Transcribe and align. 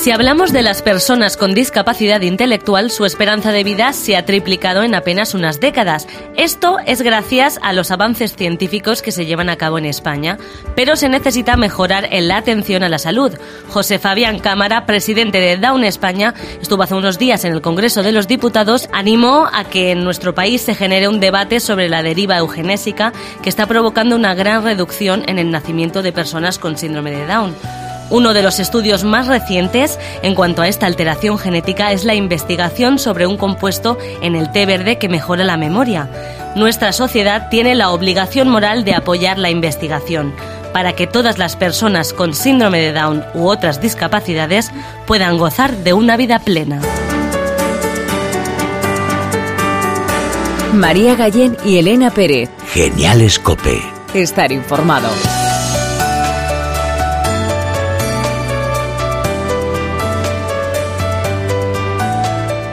Si 0.00 0.10
hablamos 0.10 0.54
de 0.54 0.62
las 0.62 0.80
personas 0.80 1.36
con 1.36 1.52
discapacidad 1.52 2.22
intelectual, 2.22 2.90
su 2.90 3.04
esperanza 3.04 3.52
de 3.52 3.64
vida 3.64 3.92
se 3.92 4.16
ha 4.16 4.24
triplicado 4.24 4.82
en 4.82 4.94
apenas 4.94 5.34
unas 5.34 5.60
décadas. 5.60 6.08
Esto 6.38 6.78
es 6.86 7.02
gracias 7.02 7.60
a 7.60 7.74
los 7.74 7.90
avances 7.90 8.34
científicos 8.34 9.02
que 9.02 9.12
se 9.12 9.26
llevan 9.26 9.50
a 9.50 9.56
cabo 9.56 9.76
en 9.76 9.84
España, 9.84 10.38
pero 10.74 10.96
se 10.96 11.10
necesita 11.10 11.58
mejorar 11.58 12.08
en 12.12 12.28
la 12.28 12.38
atención 12.38 12.82
a 12.82 12.88
la 12.88 12.98
salud. 12.98 13.36
José 13.68 13.98
Fabián 13.98 14.38
Cámara, 14.38 14.86
presidente 14.86 15.38
de 15.38 15.58
Down 15.58 15.84
España, 15.84 16.32
estuvo 16.62 16.82
hace 16.82 16.94
unos 16.94 17.18
días 17.18 17.44
en 17.44 17.52
el 17.52 17.60
Congreso 17.60 18.02
de 18.02 18.12
los 18.12 18.26
Diputados, 18.26 18.88
animó 18.94 19.50
a 19.52 19.64
que 19.64 19.90
en 19.90 20.02
nuestro 20.02 20.34
país 20.34 20.62
se 20.62 20.74
genere 20.74 21.08
un 21.08 21.20
debate 21.20 21.60
sobre 21.60 21.90
la 21.90 22.02
deriva 22.02 22.38
eugenésica 22.38 23.12
que 23.42 23.50
está 23.50 23.66
provocando 23.66 24.16
una 24.16 24.34
gran 24.34 24.64
reducción 24.64 25.24
en 25.28 25.38
el 25.38 25.50
nacimiento 25.50 26.00
de 26.00 26.14
personas 26.14 26.58
con 26.58 26.78
síndrome 26.78 27.10
de 27.10 27.26
Down. 27.26 27.89
Uno 28.10 28.34
de 28.34 28.42
los 28.42 28.58
estudios 28.58 29.04
más 29.04 29.28
recientes 29.28 29.98
en 30.22 30.34
cuanto 30.34 30.62
a 30.62 30.68
esta 30.68 30.86
alteración 30.86 31.38
genética 31.38 31.92
es 31.92 32.04
la 32.04 32.14
investigación 32.14 32.98
sobre 32.98 33.26
un 33.26 33.36
compuesto 33.36 33.96
en 34.20 34.34
el 34.34 34.50
té 34.50 34.66
verde 34.66 34.98
que 34.98 35.08
mejora 35.08 35.44
la 35.44 35.56
memoria. 35.56 36.08
Nuestra 36.56 36.92
sociedad 36.92 37.48
tiene 37.48 37.76
la 37.76 37.90
obligación 37.90 38.48
moral 38.48 38.84
de 38.84 38.94
apoyar 38.94 39.38
la 39.38 39.50
investigación 39.50 40.34
para 40.72 40.94
que 40.94 41.06
todas 41.06 41.38
las 41.38 41.56
personas 41.56 42.12
con 42.12 42.34
síndrome 42.34 42.80
de 42.80 42.92
Down 42.92 43.24
u 43.34 43.48
otras 43.48 43.80
discapacidades 43.80 44.70
puedan 45.06 45.38
gozar 45.38 45.76
de 45.76 45.92
una 45.92 46.16
vida 46.16 46.40
plena. 46.40 46.80
María 50.72 51.14
Gallén 51.16 51.56
y 51.64 51.78
Elena 51.78 52.10
Pérez. 52.10 52.50
Genial 52.72 53.20
Escope. 53.22 53.82
Estar 54.14 54.52
informado. 54.52 55.08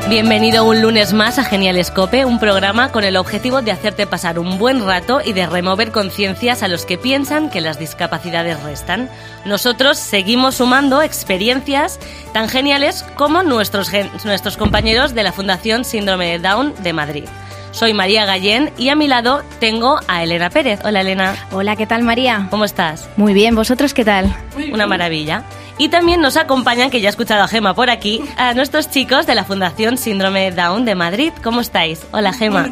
Bienvenido 0.09 0.63
un 0.63 0.81
lunes 0.81 1.11
más 1.11 1.37
a 1.37 1.43
Genial 1.43 1.75
Escope, 1.77 2.23
un 2.23 2.39
programa 2.39 2.93
con 2.93 3.03
el 3.03 3.17
objetivo 3.17 3.61
de 3.61 3.73
hacerte 3.73 4.07
pasar 4.07 4.39
un 4.39 4.57
buen 4.57 4.85
rato 4.85 5.19
y 5.23 5.33
de 5.33 5.45
remover 5.47 5.91
conciencias 5.91 6.63
a 6.63 6.69
los 6.69 6.85
que 6.85 6.97
piensan 6.97 7.49
que 7.49 7.59
las 7.59 7.77
discapacidades 7.77 8.63
restan. 8.63 9.09
Nosotros 9.43 9.97
seguimos 9.97 10.55
sumando 10.55 11.01
experiencias 11.01 11.99
tan 12.31 12.47
geniales 12.47 13.03
como 13.15 13.43
nuestros, 13.43 13.91
nuestros 14.23 14.55
compañeros 14.55 15.13
de 15.13 15.23
la 15.23 15.33
Fundación 15.33 15.83
Síndrome 15.83 16.31
de 16.31 16.39
Down 16.39 16.73
de 16.81 16.93
Madrid. 16.93 17.25
Soy 17.71 17.93
María 17.93 18.25
Gallén 18.25 18.71
y 18.77 18.87
a 18.89 18.95
mi 18.95 19.07
lado 19.07 19.43
tengo 19.59 19.99
a 20.07 20.23
Elena 20.23 20.49
Pérez. 20.49 20.79
Hola 20.85 21.01
Elena. 21.01 21.35
Hola, 21.51 21.75
¿qué 21.75 21.85
tal 21.85 22.03
María? 22.03 22.47
¿Cómo 22.49 22.63
estás? 22.63 23.09
Muy 23.17 23.33
bien, 23.33 23.55
¿vosotros 23.55 23.93
qué 23.93 24.05
tal? 24.05 24.33
Una 24.71 24.87
maravilla. 24.87 25.43
Y 25.79 25.89
también 25.89 26.21
nos 26.21 26.37
acompañan, 26.37 26.89
que 26.89 27.01
ya 27.01 27.09
he 27.09 27.11
escuchado 27.11 27.43
a 27.43 27.47
Gema 27.47 27.75
por 27.75 27.91
aquí, 27.91 28.23
a 28.37 28.55
nuestros 28.55 28.89
chicos 28.89 29.27
de 29.27 29.35
la 29.35 29.43
Fundación 29.43 29.97
Síndrome 29.97 30.51
Down 30.51 30.85
de 30.85 30.95
Madrid. 30.95 31.31
¿Cómo 31.43 31.61
estáis? 31.61 32.01
Hola 32.11 32.33
Gema. 32.33 32.67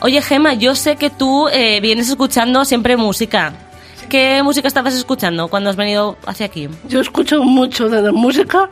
Oye 0.00 0.22
Gema, 0.22 0.54
yo 0.54 0.74
sé 0.74 0.96
que 0.96 1.10
tú 1.10 1.48
eh, 1.48 1.80
vienes 1.80 2.08
escuchando 2.08 2.64
siempre 2.64 2.96
música. 2.96 3.52
¿Qué 4.08 4.42
música 4.42 4.66
estabas 4.66 4.94
escuchando 4.94 5.48
cuando 5.48 5.68
has 5.68 5.76
venido 5.76 6.16
hacia 6.24 6.46
aquí? 6.46 6.70
Yo 6.88 7.00
escucho 7.00 7.42
mucho 7.42 7.90
de 7.90 8.00
la 8.00 8.12
música. 8.12 8.70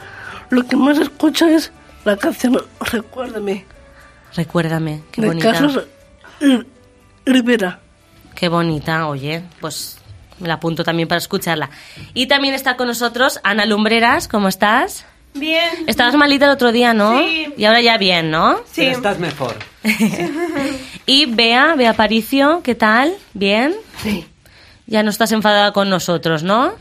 Lo 0.49 0.67
que 0.67 0.77
más 0.77 0.97
escucho 0.99 1.47
es 1.47 1.71
la 2.07 2.17
canción 2.17 2.59
Recuérdame. 2.81 3.67
Recuérdame, 4.35 5.03
qué 5.13 5.21
de 5.21 5.27
bonita. 5.29 5.53
Carlos 5.53 5.81
Rivera. 7.27 7.81
Qué 8.35 8.49
bonita, 8.49 9.07
oye, 9.09 9.43
pues 9.61 9.99
me 10.39 10.48
la 10.48 10.55
apunto 10.55 10.84
también 10.84 11.09
para 11.09 11.19
escucharla. 11.19 11.70
Y 12.15 12.27
también 12.27 12.55
está 12.55 12.77
con 12.77 12.89
nosotros 12.89 13.41
Ana 13.42 13.65
Lumbreras, 13.65 14.29
¿cómo 14.29 14.48
estás? 14.48 15.05
Bien. 15.34 15.70
Estabas 15.87 16.15
malita 16.15 16.47
el 16.47 16.53
otro 16.53 16.73
día, 16.73 16.95
¿no? 16.95 17.19
Sí. 17.19 17.53
Y 17.56 17.65
ahora 17.65 17.81
ya 17.81 17.98
bien, 17.98 18.31
¿no? 18.31 18.57
Sí. 18.70 18.83
Pero 18.83 18.92
estás 18.92 19.19
mejor. 19.19 19.57
Y 21.08 21.27
Bea, 21.27 21.77
Bea 21.77 21.92
Paricio, 21.92 22.63
¿qué 22.64 22.74
tal? 22.74 23.14
¿Bien? 23.33 23.77
Sí. 24.02 24.27
Ya 24.86 25.05
no 25.05 25.11
estás 25.11 25.30
enfadada 25.30 25.73
con 25.73 25.89
nosotros, 25.89 26.42
¿no? 26.42 26.73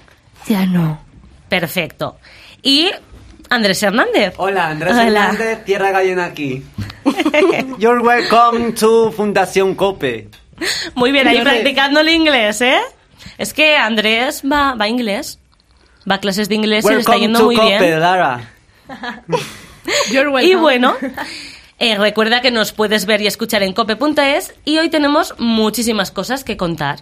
Ya 0.47 0.65
no. 0.65 0.99
Perfecto. 1.47 2.17
Y 2.63 2.89
Andrés 3.49 3.83
Hernández. 3.83 4.33
Hola, 4.37 4.69
Andrés 4.69 4.93
Hola. 4.93 5.05
Hernández, 5.05 5.63
Tierra 5.63 5.91
Gallena 5.91 6.25
aquí. 6.25 6.63
You're 7.77 8.01
welcome 8.01 8.73
to 8.73 9.11
Fundación 9.11 9.75
Cope. 9.75 10.29
Muy 10.95 11.11
bien, 11.11 11.27
ahí 11.27 11.41
practicando 11.41 11.99
el 11.99 12.09
inglés, 12.09 12.61
¿eh? 12.61 12.79
Es 13.37 13.53
que 13.53 13.77
Andrés 13.77 14.43
va, 14.49 14.75
va 14.75 14.85
a 14.85 14.87
inglés. 14.87 15.39
Va 16.09 16.15
a 16.15 16.19
clases 16.19 16.49
de 16.49 16.55
inglés 16.55 16.85
y 16.85 16.89
le 16.93 16.99
está 16.99 17.17
yendo 17.17 17.39
to 17.39 17.45
muy 17.45 17.55
Cope, 17.55 17.79
bien. 17.79 17.99
Lara. 17.99 18.51
Y 20.41 20.55
bueno, 20.55 20.95
eh, 21.79 21.97
recuerda 21.97 22.41
que 22.41 22.51
nos 22.51 22.71
puedes 22.71 23.05
ver 23.05 23.21
y 23.21 23.27
escuchar 23.27 23.63
en 23.63 23.73
cope.es 23.73 24.55
y 24.65 24.77
hoy 24.77 24.89
tenemos 24.89 25.35
muchísimas 25.37 26.11
cosas 26.11 26.43
que 26.43 26.57
contar. 26.57 26.99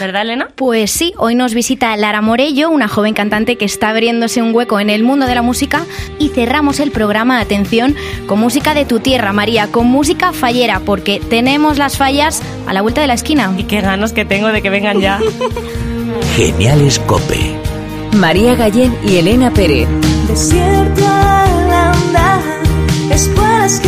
¿Verdad, 0.00 0.22
Elena? 0.22 0.48
Pues 0.54 0.90
sí, 0.90 1.12
hoy 1.18 1.34
nos 1.34 1.54
visita 1.54 1.96
Lara 1.96 2.20
Morello, 2.20 2.70
una 2.70 2.88
joven 2.88 3.14
cantante 3.14 3.56
que 3.56 3.64
está 3.64 3.90
abriéndose 3.90 4.42
un 4.42 4.54
hueco 4.54 4.80
en 4.80 4.90
el 4.90 5.02
mundo 5.02 5.26
de 5.26 5.34
la 5.34 5.42
música 5.42 5.86
y 6.18 6.30
cerramos 6.30 6.80
el 6.80 6.90
programa, 6.90 7.40
atención, 7.40 7.94
con 8.26 8.40
música 8.40 8.74
de 8.74 8.84
tu 8.84 9.00
tierra, 9.00 9.32
María, 9.32 9.68
con 9.68 9.86
música 9.86 10.32
fallera, 10.32 10.80
porque 10.80 11.20
tenemos 11.30 11.78
las 11.78 11.96
fallas 11.96 12.42
a 12.66 12.72
la 12.72 12.82
vuelta 12.82 13.00
de 13.00 13.06
la 13.06 13.14
esquina. 13.14 13.52
Y 13.56 13.64
qué 13.64 13.80
ganas 13.80 14.12
que 14.12 14.24
tengo 14.24 14.48
de 14.48 14.62
que 14.62 14.70
vengan 14.70 15.00
ya. 15.00 15.20
Genial 16.36 16.80
Escope. 16.82 17.56
María 18.16 18.54
Gallén 18.54 18.96
y 19.06 19.16
Elena 19.16 19.52
Pérez. 19.52 19.88
Desierto 20.28 21.06
al 21.06 21.70
andar, 21.70 22.40
escuelas 23.10 23.80
que 23.80 23.87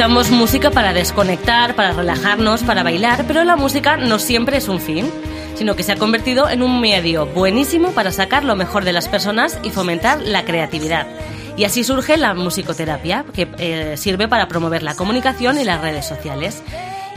escuchamos 0.00 0.30
música 0.30 0.70
para 0.70 0.94
desconectar, 0.94 1.76
para 1.76 1.92
relajarnos, 1.92 2.62
para 2.62 2.82
bailar, 2.82 3.26
pero 3.26 3.44
la 3.44 3.54
música 3.54 3.98
no 3.98 4.18
siempre 4.18 4.56
es 4.56 4.66
un 4.66 4.80
fin, 4.80 5.10
sino 5.56 5.76
que 5.76 5.82
se 5.82 5.92
ha 5.92 5.96
convertido 5.96 6.48
en 6.48 6.62
un 6.62 6.80
medio 6.80 7.26
buenísimo 7.26 7.90
para 7.90 8.10
sacar 8.10 8.42
lo 8.42 8.56
mejor 8.56 8.84
de 8.84 8.94
las 8.94 9.08
personas 9.08 9.58
y 9.62 9.68
fomentar 9.68 10.22
la 10.22 10.46
creatividad. 10.46 11.06
Y 11.54 11.64
así 11.64 11.84
surge 11.84 12.16
la 12.16 12.32
musicoterapia, 12.32 13.26
que 13.34 13.46
eh, 13.58 13.98
sirve 13.98 14.26
para 14.26 14.48
promover 14.48 14.82
la 14.82 14.94
comunicación 14.94 15.58
y 15.58 15.64
las 15.64 15.82
redes 15.82 16.06
sociales. 16.06 16.62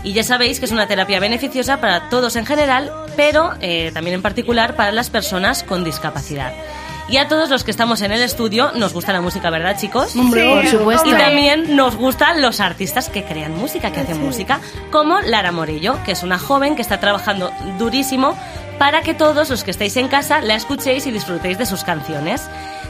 Y 0.03 0.11
ya 0.11 0.23
sabéis 0.23 0.59
que 0.59 0.65
es 0.65 0.73
una 0.73 0.85
terapia 0.85 1.21
beneficiosa 1.21 1.79
para 1.79 2.09
todos 2.09 2.35
en 2.35 2.45
general, 2.45 2.91
pero 3.15 3.53
eh, 3.61 3.91
también 3.93 4.15
en 4.15 4.21
particular 4.21 4.75
para 4.75 4.91
las 4.91 5.09
personas 5.09 5.63
con 5.63 5.85
discapacidad. 5.85 6.51
Y 7.09 7.17
a 7.17 7.27
todos 7.27 7.49
los 7.49 7.63
que 7.63 7.71
estamos 7.71 8.01
en 8.01 8.11
el 8.11 8.21
estudio 8.21 8.71
nos 8.75 8.93
gusta 8.93 9.11
la 9.11 9.21
música, 9.21 9.49
¿verdad, 9.49 9.77
chicos? 9.77 10.13
Por 10.13 10.67
supuesto. 10.67 11.09
Y 11.09 11.11
también 11.11 11.75
nos 11.75 11.95
gustan 11.95 12.41
los 12.41 12.59
artistas 12.59 13.09
que 13.09 13.23
crean 13.23 13.55
música, 13.55 13.91
que 13.91 13.99
hacen 13.99 14.21
música, 14.21 14.61
como 14.91 15.19
Lara 15.21 15.51
Morello, 15.51 15.97
que 16.05 16.13
es 16.13 16.23
una 16.23 16.39
joven 16.39 16.75
que 16.75 16.81
está 16.81 16.99
trabajando 16.99 17.51
durísimo 17.77 18.37
para 18.79 19.01
que 19.01 19.13
todos 19.13 19.49
los 19.49 19.63
que 19.63 19.71
estéis 19.71 19.97
en 19.97 20.07
casa 20.07 20.41
la 20.41 20.55
escuchéis 20.55 21.05
y 21.05 21.11
disfrutéis 21.11 21.57
de 21.57 21.65
sus 21.65 21.83
canciones. 21.83 22.41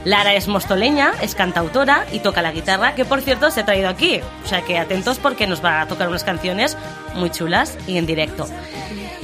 Lara 0.06 0.33
es 0.33 0.48
mostoleña, 0.48 1.13
es 1.21 1.33
cantautora 1.33 2.06
y 2.12 2.19
toca 2.19 2.42
la 2.42 2.51
guitarra, 2.51 2.94
que 2.94 3.06
por 3.06 3.21
cierto 3.21 3.51
se 3.51 3.62
ha 3.62 3.65
traído 3.65 3.89
aquí. 3.89 4.19
O 4.44 4.48
sea 4.48 4.62
que 4.62 4.77
atentos 4.77 5.18
porque 5.18 5.48
nos 5.48 5.63
va 5.63 5.81
a 5.81 5.88
tocar 5.88 6.10
unas 6.10 6.24
canciones 6.24 6.77
muy 7.15 7.30
chulas 7.30 7.77
y 7.88 7.98
en 7.98 8.06
directo. 8.06 8.48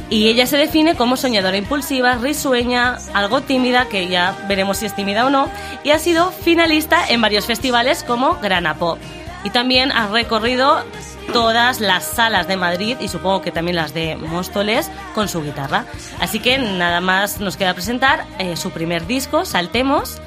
Y 0.10 0.28
ella 0.28 0.48
se 0.48 0.58
define 0.58 0.96
como 0.96 1.18
soñadora 1.18 1.58
impulsiva, 1.58 2.16
risueña, 2.16 2.98
algo 3.14 3.42
tímida, 3.42 3.88
que 3.88 4.08
ya 4.08 4.36
veremos 4.48 4.78
si 4.78 4.88
es 4.88 4.96
tímida 4.96 5.28
o 5.28 5.30
no, 5.30 5.50
y 5.84 5.92
ha 5.92 6.00
sido 6.00 6.32
finalista 6.32 7.08
en 7.08 7.22
varios 7.22 7.46
festivales 7.46 8.04
como 8.04 8.36
Grana 8.36 8.76
Pop. 8.76 8.98
Y 9.44 9.52
también 9.52 9.92
ha 9.92 10.08
recorrido 10.08 10.84
todas 11.32 11.80
las 11.80 12.04
salas 12.04 12.48
de 12.48 12.58
Madrid 12.58 12.98
y 13.00 13.08
supongo 13.08 13.42
que 13.42 13.52
también 13.52 13.76
las 13.76 13.94
de 13.94 14.18
Móstoles 14.18 14.90
con 15.14 15.28
su 15.30 15.44
guitarra. 15.44 15.86
Así 16.20 16.40
que 16.40 16.58
nada 16.58 17.02
más 17.02 17.40
nos 17.40 17.56
queda 17.56 17.76
presentar 17.76 18.26
eh, 18.40 18.58
su 18.58 18.72
primer 18.72 19.06
disco, 19.06 19.46
Saltemos. 19.46 20.20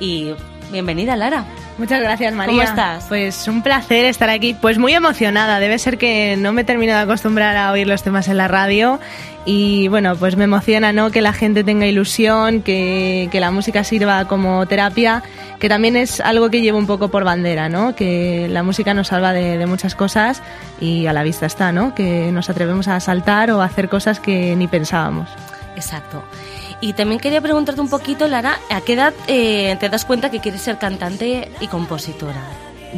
Y 0.00 0.34
bienvenida, 0.72 1.14
Lara. 1.14 1.46
Muchas 1.80 2.02
gracias, 2.02 2.34
María. 2.34 2.52
¿Cómo 2.52 2.62
estás? 2.62 3.06
Pues 3.08 3.48
un 3.48 3.62
placer 3.62 4.04
estar 4.04 4.28
aquí. 4.28 4.52
Pues 4.52 4.76
muy 4.76 4.92
emocionada. 4.92 5.58
Debe 5.60 5.78
ser 5.78 5.96
que 5.96 6.36
no 6.36 6.52
me 6.52 6.60
he 6.60 6.64
terminado 6.64 6.98
de 6.98 7.04
acostumbrar 7.04 7.56
a 7.56 7.72
oír 7.72 7.86
los 7.86 8.02
temas 8.02 8.28
en 8.28 8.36
la 8.36 8.48
radio. 8.48 9.00
Y 9.46 9.88
bueno, 9.88 10.14
pues 10.14 10.36
me 10.36 10.44
emociona, 10.44 10.92
¿no? 10.92 11.10
Que 11.10 11.22
la 11.22 11.32
gente 11.32 11.64
tenga 11.64 11.86
ilusión, 11.86 12.60
que, 12.60 13.30
que 13.32 13.40
la 13.40 13.50
música 13.50 13.82
sirva 13.82 14.26
como 14.26 14.66
terapia, 14.66 15.22
que 15.58 15.70
también 15.70 15.96
es 15.96 16.20
algo 16.20 16.50
que 16.50 16.60
llevo 16.60 16.76
un 16.76 16.86
poco 16.86 17.08
por 17.08 17.24
bandera, 17.24 17.70
¿no? 17.70 17.96
Que 17.96 18.46
la 18.50 18.62
música 18.62 18.92
nos 18.92 19.08
salva 19.08 19.32
de, 19.32 19.56
de 19.56 19.64
muchas 19.64 19.94
cosas 19.94 20.42
y 20.82 21.06
a 21.06 21.14
la 21.14 21.22
vista 21.22 21.46
está, 21.46 21.72
¿no? 21.72 21.94
Que 21.94 22.30
nos 22.30 22.50
atrevemos 22.50 22.88
a 22.88 23.00
saltar 23.00 23.50
o 23.52 23.62
a 23.62 23.64
hacer 23.64 23.88
cosas 23.88 24.20
que 24.20 24.54
ni 24.54 24.68
pensábamos. 24.68 25.30
Exacto. 25.76 26.22
Y 26.80 26.94
también 26.94 27.20
quería 27.20 27.40
preguntarte 27.40 27.80
un 27.80 27.90
poquito, 27.90 28.26
Lara, 28.26 28.58
¿a 28.70 28.80
qué 28.80 28.94
edad 28.94 29.12
eh, 29.26 29.76
te 29.80 29.88
das 29.90 30.04
cuenta 30.06 30.30
que 30.30 30.40
quieres 30.40 30.62
ser 30.62 30.78
cantante 30.78 31.50
y 31.60 31.66
compositora? 31.66 32.40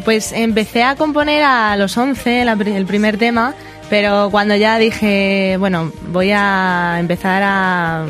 Pues 0.05 0.33
empecé 0.33 0.85
a 0.85 0.95
componer 0.97 1.43
a 1.43 1.77
los 1.77 1.97
11, 1.97 2.45
la 2.45 2.55
pri- 2.57 2.73
el 2.77 2.87
primer 2.87 3.19
tema, 3.19 3.55
pero 3.91 4.29
cuando 4.31 4.55
ya 4.57 4.79
dije, 4.79 5.57
bueno, 5.59 5.91
voy 6.09 6.31
a 6.33 6.97
empezar 7.01 7.43
a, 7.45 8.07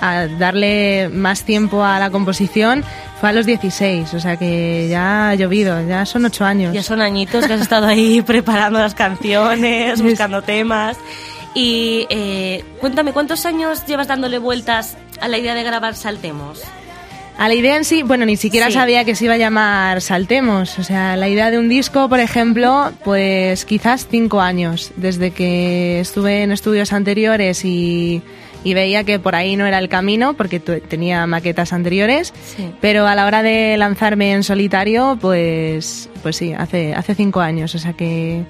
a 0.00 0.26
darle 0.38 1.08
más 1.12 1.44
tiempo 1.44 1.84
a 1.84 1.98
la 1.98 2.10
composición, 2.10 2.82
fue 3.20 3.28
a 3.28 3.32
los 3.32 3.44
16, 3.44 4.14
o 4.14 4.20
sea 4.20 4.38
que 4.38 4.88
ya 4.88 5.28
ha 5.28 5.34
llovido, 5.34 5.86
ya 5.86 6.06
son 6.06 6.24
8 6.24 6.44
años. 6.46 6.72
Ya 6.74 6.82
son 6.82 7.02
añitos 7.02 7.46
que 7.46 7.52
has 7.52 7.60
estado 7.60 7.86
ahí 7.86 8.22
preparando 8.26 8.78
las 8.78 8.94
canciones, 8.94 10.00
buscando 10.02 10.40
temas. 10.42 10.96
Y 11.54 12.06
eh, 12.10 12.64
cuéntame, 12.80 13.12
¿cuántos 13.12 13.44
años 13.44 13.84
llevas 13.86 14.08
dándole 14.08 14.38
vueltas 14.38 14.96
a 15.20 15.28
la 15.28 15.38
idea 15.38 15.54
de 15.54 15.62
grabar 15.62 15.94
Saltemos? 15.94 16.62
A 17.38 17.48
la 17.48 17.54
idea 17.54 17.76
en 17.76 17.84
sí, 17.86 18.02
bueno, 18.02 18.26
ni 18.26 18.36
siquiera 18.36 18.66
Sí. 18.66 18.72
sabía 18.74 19.04
que 19.06 19.14
se 19.14 19.24
iba 19.24 19.34
a 19.34 19.38
llamar 19.38 20.02
Saltemos. 20.02 20.78
O 20.78 20.84
sea, 20.84 21.16
la 21.16 21.28
idea 21.28 21.50
de 21.50 21.58
un 21.58 21.68
disco, 21.70 22.08
por 22.08 22.20
ejemplo, 22.20 22.92
pues 23.02 23.64
quizás 23.64 24.06
cinco 24.10 24.40
años, 24.42 24.92
desde 24.96 25.30
que 25.30 26.00
estuve 26.00 26.42
en 26.42 26.52
estudios 26.52 26.92
anteriores 26.92 27.64
y, 27.64 28.20
y 28.62 28.74
veía 28.74 29.04
que 29.04 29.18
por 29.18 29.34
ahí 29.36 29.56
no 29.56 29.64
era 29.64 29.78
el 29.78 29.88
camino, 29.88 30.34
porque 30.34 30.60
tenía 30.60 31.26
maquetas 31.26 31.72
anteriores. 31.72 32.34
Sí. 32.56 32.74
Pero 32.82 33.06
a 33.06 33.14
la 33.14 33.24
hora 33.24 33.42
de 33.42 33.74
lanzarme 33.78 34.32
en 34.32 34.42
solitario, 34.42 35.16
pues, 35.18 36.10
pues 36.22 36.36
sí, 36.36 36.52
hace, 36.52 36.92
hace 36.94 37.14
cinco 37.14 37.40
años. 37.40 37.74
O 37.74 37.78
sea 37.78 37.94
que 37.94 38.44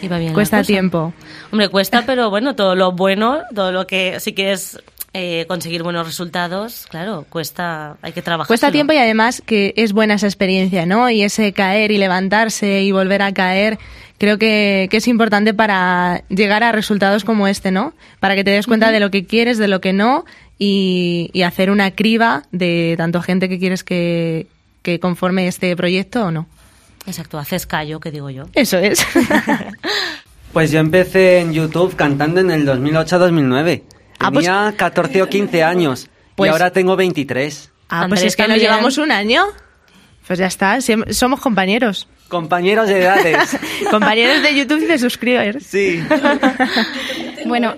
Iba 0.00 0.16
bien 0.16 0.32
cuesta 0.32 0.62
tiempo. 0.62 1.12
Hombre, 1.52 1.68
cuesta, 1.68 2.04
pero 2.06 2.30
bueno, 2.30 2.56
todo 2.56 2.74
lo 2.76 2.92
bueno, 2.92 3.40
todo 3.54 3.72
lo 3.72 3.86
que 3.86 4.20
si 4.20 4.32
quieres 4.32 4.80
eh, 5.14 5.44
conseguir 5.46 5.82
buenos 5.82 6.06
resultados, 6.06 6.86
claro, 6.88 7.26
cuesta, 7.28 7.96
hay 8.00 8.12
que 8.12 8.22
trabajar. 8.22 8.48
Cuesta 8.48 8.72
tiempo 8.72 8.92
y 8.92 8.96
además 8.96 9.42
que 9.44 9.74
es 9.76 9.92
buena 9.92 10.14
esa 10.14 10.26
experiencia, 10.26 10.86
¿no? 10.86 11.10
Y 11.10 11.22
ese 11.22 11.52
caer 11.52 11.90
y 11.90 11.98
levantarse 11.98 12.82
y 12.82 12.92
volver 12.92 13.20
a 13.20 13.32
caer, 13.32 13.78
creo 14.16 14.38
que, 14.38 14.88
que 14.90 14.96
es 14.96 15.08
importante 15.08 15.52
para 15.52 16.22
llegar 16.28 16.62
a 16.62 16.72
resultados 16.72 17.24
como 17.24 17.46
este, 17.46 17.70
¿no? 17.70 17.92
Para 18.20 18.34
que 18.34 18.44
te 18.44 18.52
des 18.52 18.66
cuenta 18.66 18.90
de 18.90 19.00
lo 19.00 19.10
que 19.10 19.26
quieres, 19.26 19.58
de 19.58 19.68
lo 19.68 19.80
que 19.82 19.92
no 19.92 20.24
y, 20.58 21.28
y 21.34 21.42
hacer 21.42 21.70
una 21.70 21.90
criba 21.90 22.44
de 22.50 22.94
tanto 22.96 23.20
gente 23.20 23.48
que 23.48 23.58
quieres 23.58 23.84
que, 23.84 24.46
que 24.82 24.98
conforme 24.98 25.46
este 25.46 25.76
proyecto 25.76 26.24
o 26.24 26.30
no. 26.30 26.46
Exacto, 27.06 27.38
haces 27.38 27.66
callo, 27.66 28.00
que 28.00 28.10
digo 28.10 28.30
yo. 28.30 28.44
Eso 28.54 28.78
es. 28.78 29.04
Pues 30.52 30.70
yo 30.70 30.80
empecé 30.80 31.38
en 31.38 31.54
YouTube 31.54 31.96
cantando 31.96 32.40
en 32.40 32.50
el 32.50 32.66
2008-2009. 32.66 33.82
Ah, 34.22 34.30
pues- 34.32 34.44
Tenía 34.46 34.74
14 34.76 35.22
o 35.22 35.28
15 35.28 35.62
años 35.62 36.08
Pues- 36.36 36.48
y 36.48 36.52
ahora 36.52 36.70
tengo 36.70 36.96
23. 36.96 37.70
ah, 37.88 38.06
pues 38.08 38.22
es 38.22 38.36
que 38.36 38.48
nos 38.48 38.58
llevamos 38.58 38.98
un 38.98 39.10
año. 39.12 39.44
Pues 40.26 40.38
ya 40.38 40.46
está, 40.46 40.78
somos 41.10 41.40
compañeros. 41.40 42.06
Compañeros 42.28 42.88
de 42.88 43.00
edades. 43.02 43.58
compañeros 43.90 44.42
de 44.42 44.54
YouTube 44.56 44.82
y 44.82 44.86
de 44.86 44.98
suscribers. 44.98 45.66
sí. 45.66 46.02
Bueno, 47.44 47.74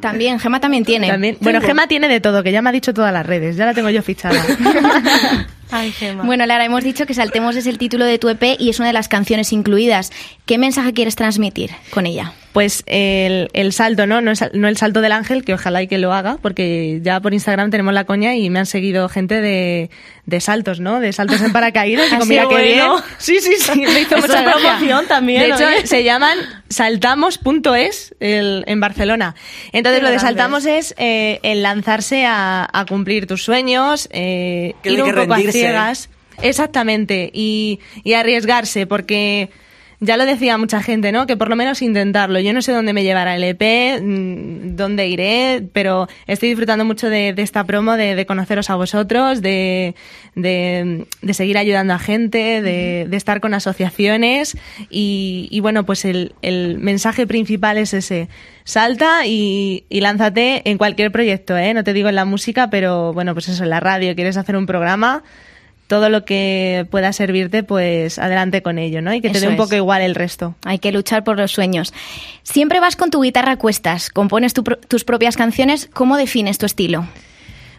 también, 0.00 0.40
Gema 0.40 0.60
también 0.60 0.84
tiene. 0.84 1.08
También. 1.08 1.36
Bueno, 1.40 1.60
Gema 1.60 1.86
tiene 1.86 2.08
de 2.08 2.20
todo, 2.20 2.42
que 2.42 2.50
ya 2.50 2.62
me 2.62 2.70
ha 2.70 2.72
dicho 2.72 2.92
todas 2.92 3.12
las 3.12 3.24
redes, 3.24 3.56
ya 3.56 3.64
la 3.64 3.72
tengo 3.72 3.90
yo 3.90 4.02
fichada. 4.02 4.44
Ay. 5.70 5.94
Bueno, 6.24 6.46
Lara, 6.46 6.64
hemos 6.64 6.82
dicho 6.82 7.06
que 7.06 7.14
Saltemos 7.14 7.54
es 7.56 7.66
el 7.66 7.78
título 7.78 8.04
de 8.04 8.18
tu 8.18 8.28
EP 8.28 8.56
y 8.58 8.70
es 8.70 8.78
una 8.78 8.88
de 8.88 8.94
las 8.94 9.06
canciones 9.08 9.52
incluidas. 9.52 10.10
¿Qué 10.46 10.58
mensaje 10.58 10.92
quieres 10.94 11.14
transmitir 11.14 11.70
con 11.90 12.06
ella? 12.06 12.32
Pues 12.58 12.82
el, 12.86 13.50
el 13.52 13.72
salto, 13.72 14.08
¿no? 14.08 14.20
No, 14.20 14.32
es- 14.32 14.50
no 14.52 14.66
el 14.66 14.76
salto 14.76 15.00
del 15.00 15.12
ángel, 15.12 15.44
que 15.44 15.54
ojalá 15.54 15.80
y 15.82 15.86
que 15.86 15.96
lo 15.98 16.12
haga, 16.12 16.38
porque 16.42 16.98
ya 17.04 17.20
por 17.20 17.32
Instagram 17.32 17.70
tenemos 17.70 17.94
la 17.94 18.02
coña 18.02 18.34
y 18.34 18.50
me 18.50 18.58
han 18.58 18.66
seguido 18.66 19.08
gente 19.08 19.40
de, 19.40 19.90
de 20.26 20.40
saltos, 20.40 20.80
¿no? 20.80 20.98
De 20.98 21.12
saltos 21.12 21.40
en 21.40 21.52
paracaídas. 21.52 22.10
Digo, 22.10 22.22
Así 22.22 22.28
mira 22.30 22.48
qué 22.48 22.60
bien. 22.62 22.78
bueno. 22.88 23.04
Sí, 23.18 23.38
sí, 23.40 23.52
sí, 23.60 23.80
me 23.80 24.00
hizo 24.00 24.16
mucha 24.20 24.42
promoción 24.42 25.06
también, 25.06 25.42
De 25.42 25.48
hecho, 25.50 25.66
oye. 25.68 25.86
se 25.86 26.02
llaman 26.02 26.36
saltamos.es 26.68 28.14
en 28.20 28.80
Barcelona. 28.80 29.36
Entonces, 29.72 30.00
Qué 30.00 30.06
lo 30.06 30.10
de 30.10 30.18
saltamos 30.18 30.66
es 30.66 30.94
eh, 30.98 31.38
el 31.44 31.62
lanzarse 31.62 32.26
a, 32.26 32.68
a 32.72 32.84
cumplir 32.86 33.28
tus 33.28 33.44
sueños, 33.44 34.08
eh, 34.10 34.74
no 34.84 34.90
ir 34.90 35.02
un 35.04 35.14
poco 35.14 35.34
a 35.34 35.38
ciegas. 35.38 36.10
Exactamente, 36.42 37.30
y, 37.32 37.78
y 38.04 38.14
arriesgarse, 38.14 38.86
porque 38.86 39.50
ya 40.00 40.16
lo 40.16 40.26
decía 40.26 40.56
mucha 40.58 40.80
gente, 40.80 41.10
¿no? 41.10 41.26
Que 41.26 41.36
por 41.36 41.48
lo 41.48 41.56
menos 41.56 41.82
intentarlo. 41.82 42.38
Yo 42.38 42.52
no 42.52 42.62
sé 42.62 42.72
dónde 42.72 42.92
me 42.92 43.02
llevará 43.02 43.34
el 43.34 43.42
EP, 43.42 44.00
mm, 44.00 44.76
dónde 44.76 45.08
iré, 45.08 45.66
pero 45.72 46.08
estoy 46.26 46.50
disfrutando 46.50 46.84
mucho 46.84 47.10
de, 47.10 47.32
de 47.32 47.42
esta 47.42 47.64
promo, 47.64 47.96
de, 47.96 48.14
de 48.14 48.24
conoceros 48.26 48.70
a 48.70 48.76
vosotros, 48.76 49.42
de, 49.42 49.96
de, 50.36 51.06
de 51.20 51.34
seguir 51.34 51.58
ayudando 51.58 51.94
a 51.94 51.98
gente, 51.98 52.62
de, 52.62 53.06
de 53.08 53.16
estar 53.16 53.40
con 53.40 53.54
asociaciones 53.54 54.56
y, 54.88 55.48
y 55.50 55.60
bueno, 55.60 55.84
pues 55.84 56.04
el, 56.04 56.34
el 56.42 56.78
mensaje 56.78 57.26
principal 57.26 57.76
es 57.76 57.92
ese. 57.92 58.28
Salta 58.62 59.26
y, 59.26 59.84
y 59.88 60.00
lánzate 60.00 60.62
en 60.70 60.78
cualquier 60.78 61.10
proyecto, 61.10 61.56
¿eh? 61.56 61.74
No 61.74 61.82
te 61.82 61.92
digo 61.92 62.08
en 62.08 62.14
la 62.14 62.24
música, 62.24 62.70
pero 62.70 63.12
bueno, 63.14 63.32
pues 63.32 63.48
eso, 63.48 63.64
en 63.64 63.70
la 63.70 63.80
radio, 63.80 64.14
quieres 64.14 64.36
hacer 64.36 64.56
un 64.56 64.66
programa, 64.66 65.24
todo 65.88 66.08
lo 66.10 66.24
que 66.24 66.86
pueda 66.90 67.12
servirte, 67.12 67.64
pues 67.64 68.20
adelante 68.20 68.62
con 68.62 68.78
ello, 68.78 69.02
¿no? 69.02 69.12
Y 69.12 69.20
que 69.20 69.30
te 69.30 69.38
Eso 69.38 69.46
dé 69.46 69.54
un 69.54 69.54
es. 69.54 69.60
poco 69.60 69.74
igual 69.74 70.02
el 70.02 70.14
resto. 70.14 70.54
Hay 70.64 70.78
que 70.78 70.92
luchar 70.92 71.24
por 71.24 71.36
los 71.36 71.50
sueños. 71.50 71.92
Siempre 72.44 72.78
vas 72.78 72.94
con 72.94 73.10
tu 73.10 73.20
guitarra 73.22 73.52
a 73.52 73.56
cuestas, 73.56 74.10
compones 74.10 74.54
tu 74.54 74.62
pro- 74.62 74.76
tus 74.78 75.02
propias 75.02 75.36
canciones. 75.36 75.88
¿Cómo 75.92 76.16
defines 76.16 76.58
tu 76.58 76.66
estilo? 76.66 77.06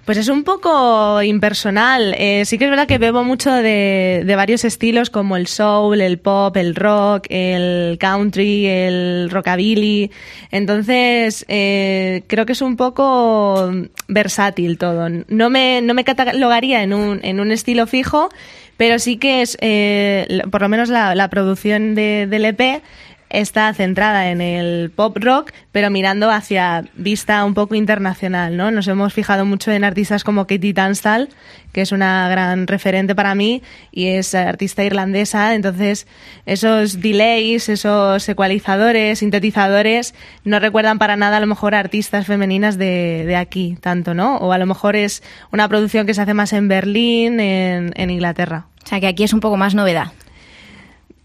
Pues 0.06 0.18
es 0.18 0.27
un 0.27 0.44
poco 0.44 1.22
impersonal. 1.22 2.15
Eh, 2.18 2.44
sí 2.46 2.58
que 2.58 2.65
es 2.65 2.70
verdad 2.70 2.88
que 2.88 2.98
bebo 2.98 3.24
mucho 3.24 3.51
de, 3.51 4.24
de 4.25 4.36
varios 4.36 4.65
estilos 4.65 5.10
como 5.10 5.38
el 5.38 5.48
soul, 5.48 6.01
el 6.01 6.18
pop, 6.18 6.56
el 6.58 6.75
rock, 6.75 7.27
el 7.29 7.98
country, 8.00 8.65
el 8.65 9.29
rockabilly. 9.29 10.12
Entonces, 10.51 11.46
eh, 11.48 12.24
creo 12.27 12.46
que 12.46 12.53
es 12.53 12.62
un 12.62 12.75
poco 12.75 13.72
versátil 14.08 14.77
todo. 14.77 15.10
No 15.27 15.50
me, 15.50 15.82
no 15.82 15.94
me 15.94 16.03
catalogaría 16.03 16.82
en 16.84 16.94
un, 16.94 17.20
en 17.24 17.39
un 17.39 17.51
estilo 17.51 17.86
fijo, 17.86 18.29
pero 18.77 18.98
sí 18.98 19.18
que 19.18 19.41
es, 19.41 19.58
eh, 19.62 20.41
por 20.50 20.62
lo 20.62 20.70
menos 20.70 20.89
la, 20.89 21.13
la 21.13 21.29
producción 21.29 21.96
de, 21.96 22.27
del 22.27 22.46
EP 22.46 22.82
está 23.29 23.74
centrada 23.74 24.31
en 24.31 24.41
el 24.41 24.91
pop 24.95 25.17
rock, 25.19 25.51
pero 25.71 25.89
mirando 25.89 26.31
hacia 26.31 26.86
vista 26.95 27.43
un 27.45 27.53
poco 27.53 27.75
internacional, 27.75 28.57
¿no? 28.57 28.71
Nos 28.71 28.88
hemos 28.88 29.13
fijado 29.13 29.45
mucho 29.45 29.71
en 29.71 29.83
artistas 29.83 30.24
como 30.24 30.48
Katie 30.48 30.74
Tunstall, 30.74 31.29
que 31.71 31.81
es 31.81 31.91
una 31.91 32.27
gran 32.29 32.65
referente 32.67 33.13
para 33.13 33.36
mí 33.36 33.62
y 33.91 34.07
es 34.07 34.33
artista 34.33 34.83
irlandesa, 34.83 35.53
entonces 35.53 36.07
esos 36.45 37.01
delays, 37.01 37.69
esos 37.69 38.27
ecualizadores, 38.27 39.19
sintetizadores 39.19 40.15
no 40.43 40.59
recuerdan 40.59 40.98
para 40.98 41.15
nada 41.15 41.38
a 41.38 41.39
lo 41.39 41.48
mejor 41.48 41.75
a 41.75 41.79
artistas 41.79 42.25
femeninas 42.25 42.77
de, 42.77 43.25
de 43.27 43.36
aquí, 43.36 43.77
tanto, 43.79 44.13
¿no? 44.13 44.38
O 44.38 44.51
a 44.51 44.57
lo 44.57 44.65
mejor 44.65 44.95
es 44.95 45.21
una 45.51 45.67
producción 45.67 46.07
que 46.07 46.13
se 46.13 46.21
hace 46.21 46.33
más 46.33 46.53
en 46.53 46.67
Berlín, 46.67 47.39
en, 47.39 47.93
en 47.95 48.09
Inglaterra. 48.09 48.65
O 48.83 48.88
sea, 48.88 49.00
que 49.00 49.07
aquí 49.07 49.24
es 49.24 49.33
un 49.33 49.39
poco 49.39 49.55
más 49.55 49.75
novedad. 49.75 50.12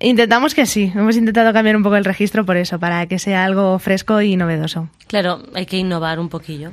Intentamos 0.00 0.54
que 0.54 0.66
sí, 0.66 0.92
hemos 0.94 1.16
intentado 1.16 1.52
cambiar 1.52 1.76
un 1.76 1.82
poco 1.82 1.96
el 1.96 2.04
registro 2.04 2.44
por 2.44 2.56
eso, 2.56 2.78
para 2.78 3.06
que 3.06 3.18
sea 3.18 3.44
algo 3.44 3.78
fresco 3.78 4.20
y 4.20 4.36
novedoso. 4.36 4.88
Claro, 5.06 5.42
hay 5.54 5.66
que 5.66 5.78
innovar 5.78 6.18
un 6.18 6.28
poquillo. 6.28 6.72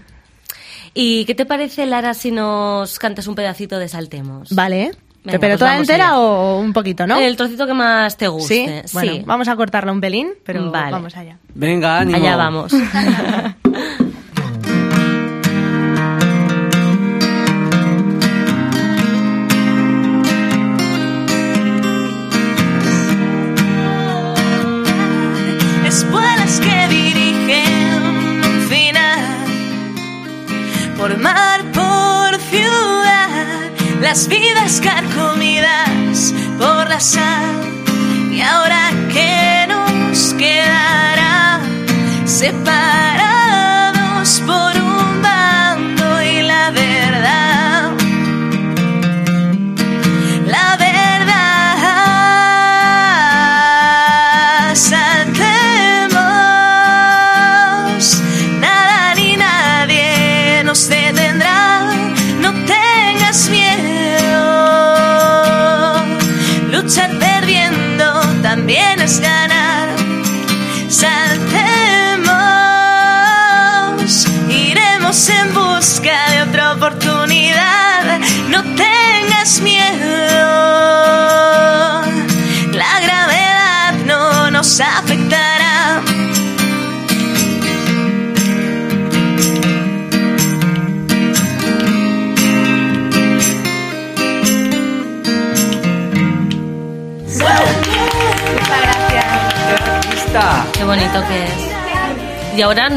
¿Y 0.93 1.23
qué 1.25 1.35
te 1.35 1.45
parece, 1.45 1.85
Lara, 1.85 2.13
si 2.13 2.31
nos 2.31 2.99
cantas 2.99 3.27
un 3.27 3.35
pedacito 3.35 3.79
de 3.79 3.87
Saltemos? 3.87 4.53
Vale. 4.53 4.91
Venga, 5.23 5.37
¿Pero 5.37 5.51
pues 5.51 5.59
toda 5.59 5.77
entera 5.77 6.07
allá. 6.09 6.19
o 6.19 6.59
un 6.59 6.73
poquito, 6.73 7.05
no? 7.05 7.19
El 7.19 7.37
trocito 7.37 7.67
que 7.67 7.75
más 7.75 8.17
te 8.17 8.25
sí. 8.25 8.31
guste. 8.31 8.83
Bueno, 8.91 9.13
sí. 9.13 9.23
vamos 9.23 9.47
a 9.47 9.55
cortarla 9.55 9.91
un 9.91 10.01
pelín, 10.01 10.31
pero 10.43 10.71
Vale. 10.71 10.91
vamos 10.91 11.15
allá. 11.15 11.37
Venga, 11.53 11.99
ánimo. 11.99 12.17
Allá 12.17 12.35
vamos. 12.35 12.73
las 34.11 34.27
vidas 34.27 34.81
carcomidas 34.81 36.33
por 36.59 36.89
la 36.89 36.99
sal. 36.99 37.45
Y 38.29 38.41
ahora 38.41 38.91
que 39.09 39.65
nos 39.69 40.33
quedará 40.33 41.61
separados 42.25 42.80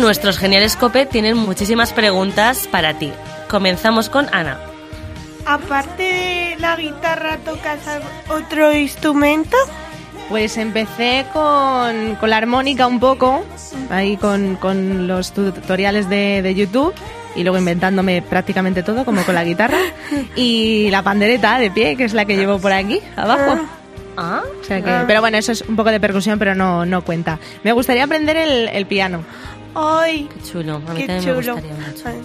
nuestros 0.05 0.39
geniales 0.39 0.77
Cope 0.77 1.07
tienen 1.07 1.37
muchísimas 1.37 1.93
preguntas 1.93 2.69
para 2.71 2.95
ti. 2.99 3.11
Comenzamos 3.49 4.09
con 4.11 4.27
Ana. 4.35 4.59
Aparte 5.47 6.03
de 6.03 6.57
la 6.59 6.77
guitarra, 6.77 7.39
¿tocas 7.45 7.79
otro 8.29 8.73
instrumento? 8.75 9.57
Pues 10.29 10.57
empecé 10.57 11.27
con, 11.33 12.17
con 12.17 12.31
la 12.31 12.37
armónica 12.39 12.87
un 12.87 12.99
poco, 13.01 13.45
ahí 13.91 14.17
con, 14.17 14.57
con 14.57 15.07
los 15.07 15.33
tutoriales 15.33 16.09
de, 16.09 16.41
de 16.43 16.55
YouTube 16.55 16.95
y 17.37 17.43
luego 17.43 17.59
inventándome 17.59 18.23
prácticamente 18.23 18.83
todo, 18.83 19.05
como 19.05 19.23
con 19.25 19.35
la 19.35 19.45
guitarra. 19.45 19.79
Y 20.37 20.89
la 20.91 21.03
pandereta 21.03 21.59
de 21.59 21.71
pie, 21.71 21.97
que 21.97 22.05
es 22.05 22.15
la 22.15 22.25
que 22.25 22.37
llevo 22.37 22.59
por 22.59 22.73
aquí, 22.73 23.01
abajo. 23.17 23.59
Ah, 24.17 24.43
O 24.61 24.65
sea 24.65 24.81
que- 24.83 25.05
pero 25.07 25.21
bueno, 25.21 25.37
eso 25.39 25.53
es 25.53 25.63
un 25.63 25.77
poco 25.77 25.91
de 25.91 25.99
percusión, 26.01 26.39
pero 26.39 26.55
no, 26.55 26.87
no 26.87 27.03
cuenta. 27.05 27.39
Me 27.63 27.73
gustaría 27.73 28.05
aprender 28.05 28.37
el, 28.37 28.69
el 28.69 28.87
piano. 28.87 29.25
¡Ay! 29.75 30.28
qué 30.33 30.50
chulo. 30.50 30.76
A 30.76 30.78
mí 30.78 31.00
¡Qué 31.00 31.07
también 31.07 31.37
me 31.37 31.43
chulo! 31.43 31.54
gustaría 31.54 31.87
mucho. 31.88 32.02
Ay. 32.09 32.23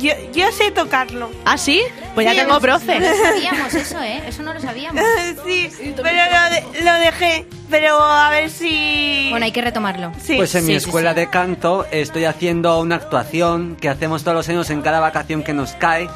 Yo, 0.00 0.12
yo 0.34 0.50
sé 0.52 0.70
tocarlo. 0.72 1.30
¿Ah, 1.44 1.56
sí? 1.56 1.80
Pues 2.14 2.26
ya 2.26 2.34
tengo 2.42 2.60
profe. 2.60 2.98
No 3.00 3.08
lo 3.08 3.16
sabíamos 3.16 3.74
eso, 3.74 4.02
¿eh? 4.02 4.22
Eso 4.26 4.42
no 4.42 4.52
lo 4.52 4.60
sabíamos. 4.60 5.00
sí, 5.46 5.70
pero 5.80 5.94
lo, 6.02 6.50
de- 6.74 6.82
lo 6.84 6.94
dejé. 6.98 7.46
Pero 7.70 7.96
a 8.02 8.28
ver 8.30 8.50
si... 8.50 9.28
Bueno, 9.30 9.46
hay 9.46 9.52
que 9.52 9.62
retomarlo. 9.62 10.12
Sí. 10.22 10.36
Pues 10.36 10.54
en 10.54 10.66
mi 10.66 10.72
Sí, 10.72 10.76
escuela 10.76 11.10
sí. 11.14 11.20
de 11.20 11.30
canto 11.30 11.86
estoy 11.92 12.24
haciendo 12.26 12.78
una 12.80 12.96
actuación 12.96 13.76
que 13.80 13.88
hacemos 13.88 14.22
todos 14.22 14.36
los 14.36 14.48
años 14.48 14.68
en 14.70 14.82
cada 14.82 15.00
vacación 15.00 15.42
que 15.42 15.52
nos 15.54 15.72
cae 15.72 16.08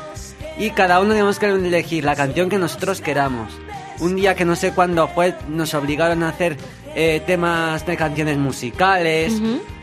y 0.58 0.70
cada 0.70 1.00
uno 1.00 1.10
tenemos 1.12 1.38
que 1.38 1.46
elegir 1.46 2.04
la 2.04 2.16
canción 2.16 2.50
que 2.50 2.58
nosotros 2.58 3.00
queramos. 3.00 3.52
Un 4.00 4.16
día 4.16 4.34
que 4.34 4.44
no 4.44 4.56
sé 4.56 4.72
cuándo 4.72 5.08
fue, 5.08 5.34
nos 5.48 5.74
obligaron 5.74 6.22
a 6.22 6.30
hacer 6.30 6.56
eh, 6.94 7.22
temas 7.26 7.86
de 7.86 7.96
canciones 7.96 8.36
musicales, 8.38 9.32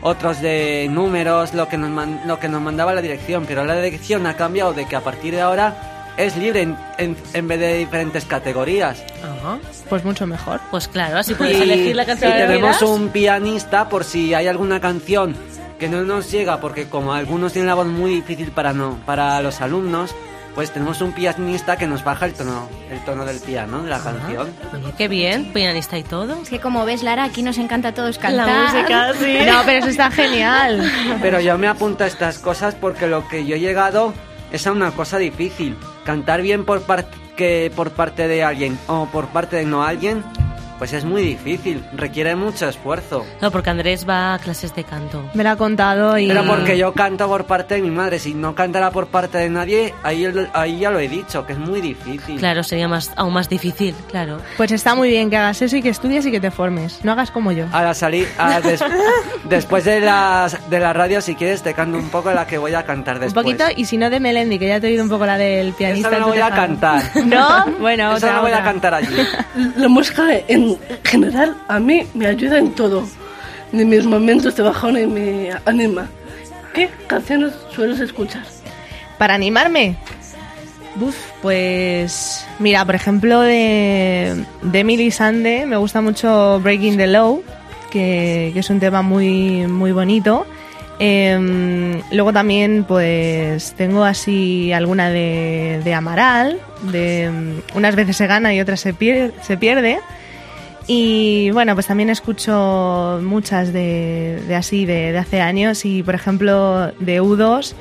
otros 0.02 0.40
de 0.40 0.88
números, 0.90 1.54
lo 1.54 1.68
que, 1.68 1.76
nos 1.78 1.90
man- 1.90 2.20
lo 2.26 2.38
que 2.38 2.48
nos 2.48 2.60
mandaba 2.60 2.94
la 2.94 3.00
dirección, 3.02 3.44
pero 3.46 3.64
la 3.64 3.80
dirección 3.80 4.26
ha 4.26 4.34
cambiado 4.36 4.72
de 4.74 4.86
que 4.86 4.96
a 4.96 5.00
partir 5.00 5.34
de 5.34 5.40
ahora 5.40 6.14
es 6.16 6.36
libre 6.36 6.62
en, 6.62 6.76
en- 6.98 7.16
en 7.32 7.48
vez 7.48 7.60
de 7.60 7.78
diferentes 7.78 8.24
categorías. 8.24 9.02
Ajá. 9.22 9.58
Pues 9.88 10.04
mucho 10.04 10.26
mejor. 10.26 10.60
Pues 10.70 10.88
claro, 10.88 11.18
así 11.18 11.34
puedes 11.34 11.58
Y- 11.58 11.62
elegir 11.62 11.96
la 11.96 12.04
canción 12.04 12.30
y 12.30 12.34
que 12.34 12.40
tenemos 12.46 12.82
un 12.82 13.08
pianista 13.08 13.88
por 13.88 14.04
si 14.04 14.34
hay 14.34 14.46
alguna 14.48 14.80
canción 14.80 15.36
que 15.78 15.88
no 15.88 16.02
nos 16.02 16.30
llega, 16.32 16.60
porque 16.60 16.88
como 16.88 17.12
algunos 17.14 17.52
tienen 17.52 17.68
la 17.68 17.74
voz 17.74 17.86
muy 17.86 18.10
difícil 18.10 18.50
para 18.50 18.72
no 18.72 18.98
para 19.06 19.40
los 19.42 19.60
alumnos, 19.60 20.12
pues 20.58 20.72
tenemos 20.72 21.00
un 21.02 21.12
pianista 21.12 21.76
que 21.76 21.86
nos 21.86 22.02
baja 22.02 22.26
el 22.26 22.34
tono 22.34 22.68
el 22.90 22.98
tono 23.04 23.24
del 23.24 23.38
piano 23.38 23.84
de 23.84 23.90
la 23.90 24.00
canción. 24.00 24.48
Oye, 24.72 24.92
qué 24.98 25.06
bien, 25.06 25.52
pianista 25.52 25.96
y 25.96 26.02
todo. 26.02 26.42
Es 26.42 26.48
que 26.48 26.58
como 26.58 26.84
ves, 26.84 27.04
Lara, 27.04 27.22
aquí 27.22 27.44
nos 27.44 27.58
encanta 27.58 27.90
a 27.90 27.94
todos 27.94 28.16
La 28.16 28.22
cantar. 28.22 28.72
música, 28.74 29.12
sí. 29.20 29.38
No, 29.46 29.60
pero 29.64 29.78
eso 29.78 29.86
está 29.86 30.10
genial. 30.10 30.90
Pero 31.22 31.38
yo 31.38 31.56
me 31.58 31.68
apunto 31.68 32.02
a 32.02 32.08
estas 32.08 32.40
cosas 32.40 32.74
porque 32.74 33.06
lo 33.06 33.28
que 33.28 33.46
yo 33.46 33.54
he 33.54 33.60
llegado 33.60 34.12
es 34.50 34.66
a 34.66 34.72
una 34.72 34.90
cosa 34.90 35.18
difícil. 35.18 35.76
Cantar 36.04 36.42
bien 36.42 36.64
por 36.64 36.82
parte 36.82 37.16
que 37.36 37.70
por 37.76 37.92
parte 37.92 38.26
de 38.26 38.42
alguien 38.42 38.76
o 38.88 39.06
por 39.06 39.28
parte 39.28 39.54
de 39.54 39.64
no 39.64 39.84
alguien, 39.84 40.24
pues 40.78 40.92
es 40.92 41.04
muy 41.04 41.22
difícil, 41.22 41.84
requiere 41.92 42.36
mucho 42.36 42.68
esfuerzo. 42.68 43.24
No, 43.40 43.50
porque 43.50 43.70
Andrés 43.70 44.08
va 44.08 44.34
a 44.34 44.38
clases 44.38 44.74
de 44.74 44.84
canto. 44.84 45.22
Me 45.34 45.42
lo 45.44 45.50
ha 45.50 45.56
contado 45.56 46.16
y... 46.18 46.28
Pero 46.28 46.44
porque 46.46 46.78
yo 46.78 46.92
canto 46.92 47.26
por 47.28 47.44
parte 47.44 47.74
de 47.74 47.82
mi 47.82 47.90
madre, 47.90 48.18
si 48.18 48.34
no 48.34 48.54
cantara 48.54 48.90
por 48.90 49.08
parte 49.08 49.38
de 49.38 49.50
nadie, 49.50 49.92
ahí, 50.02 50.26
ahí 50.52 50.78
ya 50.80 50.90
lo 50.90 50.98
he 51.00 51.08
dicho, 51.08 51.44
que 51.46 51.52
es 51.54 51.58
muy 51.58 51.80
difícil. 51.80 52.38
Claro, 52.38 52.62
sería 52.62 52.88
más, 52.88 53.10
aún 53.16 53.32
más 53.32 53.48
difícil, 53.48 53.94
claro. 54.10 54.38
Pues 54.56 54.70
está 54.72 54.94
muy 54.94 55.08
bien 55.10 55.30
que 55.30 55.36
hagas 55.36 55.60
eso 55.62 55.76
y 55.76 55.82
que 55.82 55.88
estudies 55.88 56.24
y 56.26 56.30
que 56.30 56.40
te 56.40 56.50
formes. 56.50 57.00
No 57.04 57.12
hagas 57.12 57.30
como 57.30 57.52
yo. 57.52 57.66
A 57.72 57.82
la 57.82 57.94
salir, 57.94 58.28
a 58.38 58.60
des- 58.60 58.82
después 59.44 59.84
de, 59.84 60.00
las, 60.00 60.70
de 60.70 60.78
la 60.80 60.92
radio, 60.92 61.20
si 61.20 61.34
quieres, 61.34 61.62
te 61.62 61.74
canto 61.74 61.98
un 61.98 62.08
poco 62.10 62.30
la 62.32 62.46
que 62.46 62.58
voy 62.58 62.74
a 62.74 62.84
cantar 62.84 63.16
Un 63.16 63.22
después. 63.22 63.44
poquito, 63.44 63.64
y 63.76 63.84
si 63.86 63.96
no 63.96 64.10
de 64.10 64.20
Melendi, 64.20 64.58
que 64.58 64.68
ya 64.68 64.80
te 64.80 64.86
he 64.88 64.90
oído 64.90 65.02
un 65.02 65.08
poco 65.10 65.26
la 65.26 65.38
del 65.38 65.72
pianista. 65.72 66.08
Esa 66.08 66.18
no 66.18 66.26
la 66.26 66.32
voy 66.32 66.40
a 66.42 66.50
cantar. 66.50 67.02
¿No? 67.26 67.66
Bueno, 67.80 68.08
Eso 68.08 68.26
otra, 68.26 68.32
no 68.36 68.42
voy 68.42 68.50
a 68.52 68.54
otra. 68.54 68.64
cantar 68.64 68.94
allí. 68.94 69.16
La 69.76 69.88
música 69.88 70.24
en 70.46 70.67
general 71.04 71.56
a 71.68 71.78
mí 71.78 72.02
me 72.14 72.26
ayuda 72.26 72.58
en 72.58 72.72
todo. 72.72 73.04
En 73.72 73.88
mis 73.88 74.04
momentos 74.04 74.56
de 74.56 74.62
bajón 74.62 74.98
y 74.98 75.06
me 75.06 75.50
anima. 75.64 76.08
¿Qué 76.74 76.88
canciones 77.06 77.52
sueles 77.74 78.00
escuchar? 78.00 78.42
Para 79.18 79.34
animarme. 79.34 79.96
Uf, 81.00 81.16
pues 81.42 82.46
mira, 82.58 82.84
por 82.84 82.94
ejemplo 82.94 83.40
de, 83.40 84.44
de 84.62 84.78
Emily 84.80 85.10
Sande 85.10 85.64
me 85.66 85.76
gusta 85.76 86.00
mucho 86.00 86.60
Breaking 86.60 86.96
the 86.96 87.06
Law, 87.06 87.42
que, 87.90 88.50
que 88.52 88.60
es 88.60 88.70
un 88.70 88.80
tema 88.80 89.02
muy, 89.02 89.66
muy 89.66 89.92
bonito. 89.92 90.46
Em, 91.00 92.02
luego 92.10 92.32
también 92.32 92.84
pues 92.86 93.72
tengo 93.74 94.02
así 94.02 94.72
alguna 94.72 95.10
de, 95.10 95.80
de 95.84 95.94
Amaral, 95.94 96.58
de 96.90 97.24
em, 97.24 97.62
unas 97.74 97.94
veces 97.94 98.16
se 98.16 98.26
gana 98.26 98.52
y 98.52 98.60
otras 98.60 98.80
se 98.80 98.94
pierde, 98.94 99.32
se 99.42 99.56
pierde. 99.56 100.00
Y 100.90 101.50
bueno, 101.50 101.74
pues 101.74 101.86
también 101.86 102.08
escucho 102.10 103.20
muchas 103.22 103.72
de, 103.74 104.42
de 104.48 104.54
así, 104.56 104.86
de, 104.86 105.12
de 105.12 105.18
hace 105.18 105.40
años. 105.40 105.84
Y 105.84 106.02
por 106.02 106.14
ejemplo, 106.14 106.92
de 106.98 107.20
U2, 107.20 107.74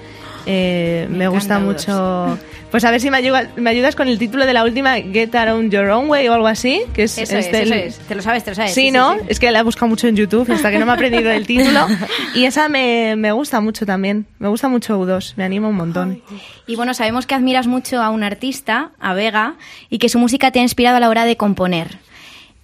eh, 0.46 1.08
me, 1.10 1.18
Me 1.20 1.28
gusta 1.30 1.58
mucho. 1.60 2.38
Pues 2.70 2.84
a 2.84 2.92
ver 2.92 3.00
si 3.00 3.10
me, 3.10 3.16
ayuda- 3.16 3.50
me 3.56 3.70
ayudas 3.70 3.96
con 3.96 4.10
el 4.10 4.20
título 4.20 4.46
de 4.46 4.52
la 4.54 4.62
última, 4.66 4.96
Get 4.96 5.34
Around 5.34 5.72
Your 5.72 5.90
Own 5.90 6.10
Way 6.10 6.28
o 6.28 6.34
algo 6.34 6.48
así. 6.48 6.82
Que 6.94 7.04
es, 7.04 7.18
Eso 7.18 7.38
es, 7.38 7.50
del- 7.50 7.64
eso 7.72 7.74
es. 7.76 7.98
Te 8.00 8.14
lo 8.16 8.22
sabes, 8.22 8.44
te 8.44 8.52
lo 8.52 8.56
sabes. 8.56 8.74
Sí, 8.74 8.92
¿no? 8.92 9.16
Es 9.30 9.40
que 9.40 9.50
la 9.52 9.60
he 9.60 9.64
buscado 9.64 9.88
mucho 9.88 10.10
en 10.10 10.18
YouTube 10.18 10.52
hasta 10.52 10.70
que 10.70 10.78
no 10.78 10.86
me 10.86 10.92
he 10.92 10.96
aprendido 10.96 11.32
el 11.32 11.48
título. 11.48 11.88
Y 12.36 12.44
esa 12.44 12.68
me, 12.68 13.16
me 13.16 13.32
gusta 13.32 13.62
mucho 13.62 13.86
también. 13.86 14.26
Me 14.40 14.50
gusta 14.50 14.68
mucho 14.68 15.00
U2, 15.00 15.36
me 15.38 15.46
anima 15.46 15.70
un 15.70 15.76
montón. 15.78 16.22
Y 16.68 16.76
bueno, 16.76 16.94
sabemos 16.94 17.26
que 17.26 17.36
admiras 17.36 17.68
mucho 17.68 18.02
a 18.02 18.10
un 18.10 18.24
artista, 18.24 18.92
a 19.00 19.14
Vega, 19.14 19.56
y 19.90 19.98
que 20.00 20.10
su 20.10 20.20
música 20.20 20.52
te 20.52 20.60
ha 20.60 20.62
inspirado 20.64 20.98
a 20.98 21.00
la 21.00 21.08
hora 21.08 21.24
de 21.24 21.38
componer. 21.38 22.00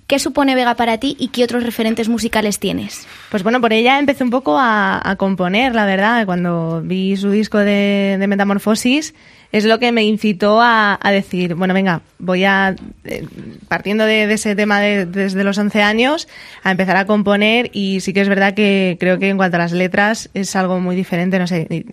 ¿Qué 0.08 0.20
supone 0.20 0.54
Vega 0.54 0.76
para 0.76 0.98
ti 0.98 1.16
y 1.18 1.30
qué 1.30 1.46
otros 1.46 1.64
referentes 1.64 2.10
musicales 2.10 2.60
tienes? 2.60 3.08
Pues 3.32 3.42
bueno, 3.42 3.62
por 3.62 3.72
ella 3.72 4.00
empecé 4.00 4.24
un 4.24 4.30
poco 4.30 4.58
a, 4.60 5.16
componer, 5.18 5.74
la 5.74 5.86
verdad. 5.86 6.26
Cuando 6.26 6.82
vi 6.84 7.16
su 7.16 7.32
disco 7.32 7.58
de, 7.58 8.24
Metamorfosis, 8.28 9.14
es 9.54 9.66
lo 9.66 9.80
que 9.80 9.92
me 9.94 10.04
incitó 10.04 10.60
a, 10.62 11.00
decir, 11.06 11.56
bueno, 11.56 11.74
venga, 11.74 12.02
voy 12.20 12.44
a, 12.44 12.76
eh, 13.06 13.26
partiendo 13.70 14.06
de, 14.06 14.32
ese 14.34 14.56
tema 14.56 14.82
de- 14.82 15.06
desde 15.06 15.44
los 15.46 15.58
11 15.58 15.82
años, 15.82 16.28
a 16.64 16.72
empezar 16.72 16.98
a 16.98 17.06
componer 17.06 17.70
y 17.72 18.02
sí 18.02 18.12
que 18.12 18.22
es 18.22 18.30
verdad 18.30 18.54
que 18.54 18.98
creo 19.00 19.20
que 19.20 19.30
en 19.30 19.38
cuanto 19.38 19.56
a 19.56 19.60
las 19.60 19.72
letras 19.72 20.30
es 20.34 20.56
algo 20.58 20.80
muy 20.80 20.98
diferente, 20.98 21.40
no 21.40 21.48
sé, 21.48 21.86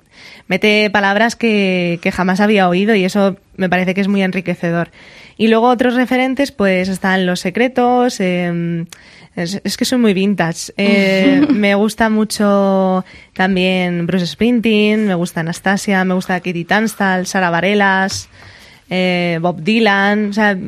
mete 0.48 0.90
palabras 0.90 1.36
que, 1.36 2.00
que 2.02 2.10
jamás 2.10 2.40
había 2.40 2.68
oído 2.68 2.94
y 2.94 3.04
eso 3.04 3.36
me 3.56 3.68
parece 3.68 3.94
que 3.94 4.00
es 4.00 4.08
muy 4.08 4.22
enriquecedor. 4.22 4.90
Y 5.40 5.48
luego 5.48 5.68
otros 5.68 5.94
referentes, 5.94 6.52
pues 6.52 6.88
están 6.90 7.24
Los 7.24 7.40
Secretos, 7.40 8.20
em, 8.20 8.84
es, 9.34 9.58
es 9.64 9.76
que 9.78 9.86
soy 9.86 9.96
muy 9.96 10.12
vintage. 10.12 10.70
Eh, 10.76 11.40
me 11.50 11.74
gusta 11.76 12.10
mucho 12.10 13.06
también 13.32 14.06
Bruce 14.06 14.26
Springsteen, 14.26 15.06
me 15.06 15.14
gusta 15.14 15.40
Anastasia, 15.40 16.04
me 16.04 16.12
gusta 16.12 16.40
Kitty 16.40 16.64
Tunstall, 16.66 17.26
Sara 17.26 17.48
Bareilles. 17.48 18.28
eh, 18.90 19.38
Bob 19.40 19.62
Dylan, 19.62 20.28
o 20.28 20.32
sea, 20.34 20.58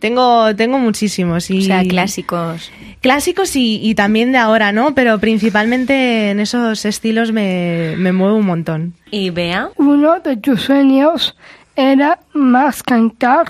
tengo, 0.00 0.54
tengo 0.54 0.78
muchísimos. 0.78 1.48
Y, 1.50 1.60
O 1.60 1.62
sea, 1.62 1.82
clásicos. 1.84 2.70
Clásicos 3.00 3.56
y, 3.56 3.80
y 3.82 3.94
también 3.94 4.32
de 4.32 4.38
ahora, 4.38 4.70
¿no? 4.72 4.94
Pero 4.94 5.18
principalmente 5.18 6.30
en 6.30 6.40
esos 6.40 6.84
estilos 6.84 7.32
me, 7.32 7.94
me 7.96 8.12
muevo 8.12 8.36
un 8.36 8.44
montón. 8.46 8.92
¿Y 9.10 9.30
Bea? 9.30 9.70
Uno 9.76 10.20
de 10.20 10.36
tus 10.36 10.60
sueños 10.62 11.36
era 11.76 12.18
más 12.34 12.82
cantar. 12.82 13.46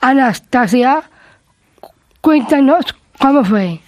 Anastasia, 0.00 1.02
cuéntanos 2.20 2.84
cómo 3.18 3.44
fue. 3.44 3.80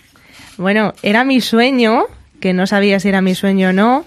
Bueno, 0.58 0.92
era 1.02 1.24
mi 1.24 1.40
sueño, 1.40 2.04
que 2.40 2.52
no 2.52 2.66
sabía 2.66 3.00
si 3.00 3.08
era 3.08 3.22
mi 3.22 3.34
sueño 3.34 3.70
o 3.70 3.72
no, 3.72 4.04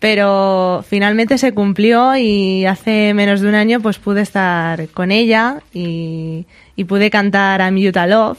pero 0.00 0.84
finalmente 0.86 1.38
se 1.38 1.52
cumplió 1.52 2.16
y 2.16 2.66
hace 2.66 3.14
menos 3.14 3.40
de 3.40 3.48
un 3.48 3.54
año 3.54 3.80
pues 3.80 3.98
pude 3.98 4.20
estar 4.20 4.88
con 4.88 5.10
ella 5.10 5.62
y, 5.72 6.46
y 6.76 6.84
pude 6.84 7.10
cantar 7.10 7.60
I'm 7.60 7.76
Utah 7.76 8.06
Love 8.06 8.38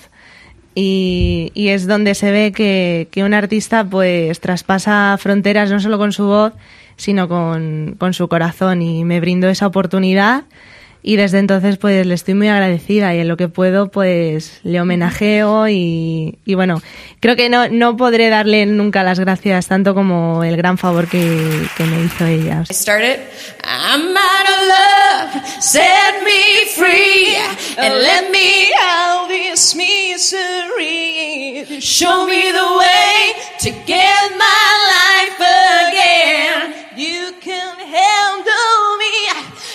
y, 0.75 1.51
y 1.53 1.69
es 1.69 1.87
donde 1.87 2.15
se 2.15 2.31
ve 2.31 2.51
que, 2.53 3.09
un 3.23 3.33
artista 3.33 3.83
pues 3.83 4.39
traspasa 4.39 5.17
fronteras 5.19 5.69
no 5.69 5.79
solo 5.79 5.97
con 5.97 6.13
su 6.13 6.25
voz 6.25 6.53
sino 6.95 7.27
con, 7.27 7.95
con 7.97 8.13
su 8.13 8.27
corazón 8.29 8.81
y 8.81 9.03
me 9.03 9.19
brindó 9.19 9.49
esa 9.49 9.67
oportunidad 9.67 10.43
y 11.01 11.15
desde 11.15 11.39
entonces 11.39 11.77
pues 11.77 12.05
le 12.05 12.13
estoy 12.13 12.33
muy 12.33 12.47
agradecida 12.49 13.15
y 13.15 13.19
en 13.19 13.27
lo 13.27 13.37
que 13.37 13.47
puedo 13.47 13.89
pues 13.89 14.59
le 14.63 14.81
homenajeo 14.81 15.67
y, 15.69 16.37
bueno, 16.47 16.81
creo 17.19 17.35
que 17.35 17.49
no, 17.49 17.69
no 17.69 17.95
podré 17.95 18.29
darle 18.29 18.65
nunca 18.65 19.03
las 19.03 19.19
gracias 19.19 19.67
tanto 19.67 19.95
como 19.95 20.43
el 20.43 20.57
gran 20.57 20.77
favor 20.77 21.07
que, 21.07 21.67
que 21.77 21.83
me 21.85 22.03
hizo 22.03 22.25
ella. 22.25 22.63
You 36.99 37.31
can 37.39 37.79
handle 37.79 38.58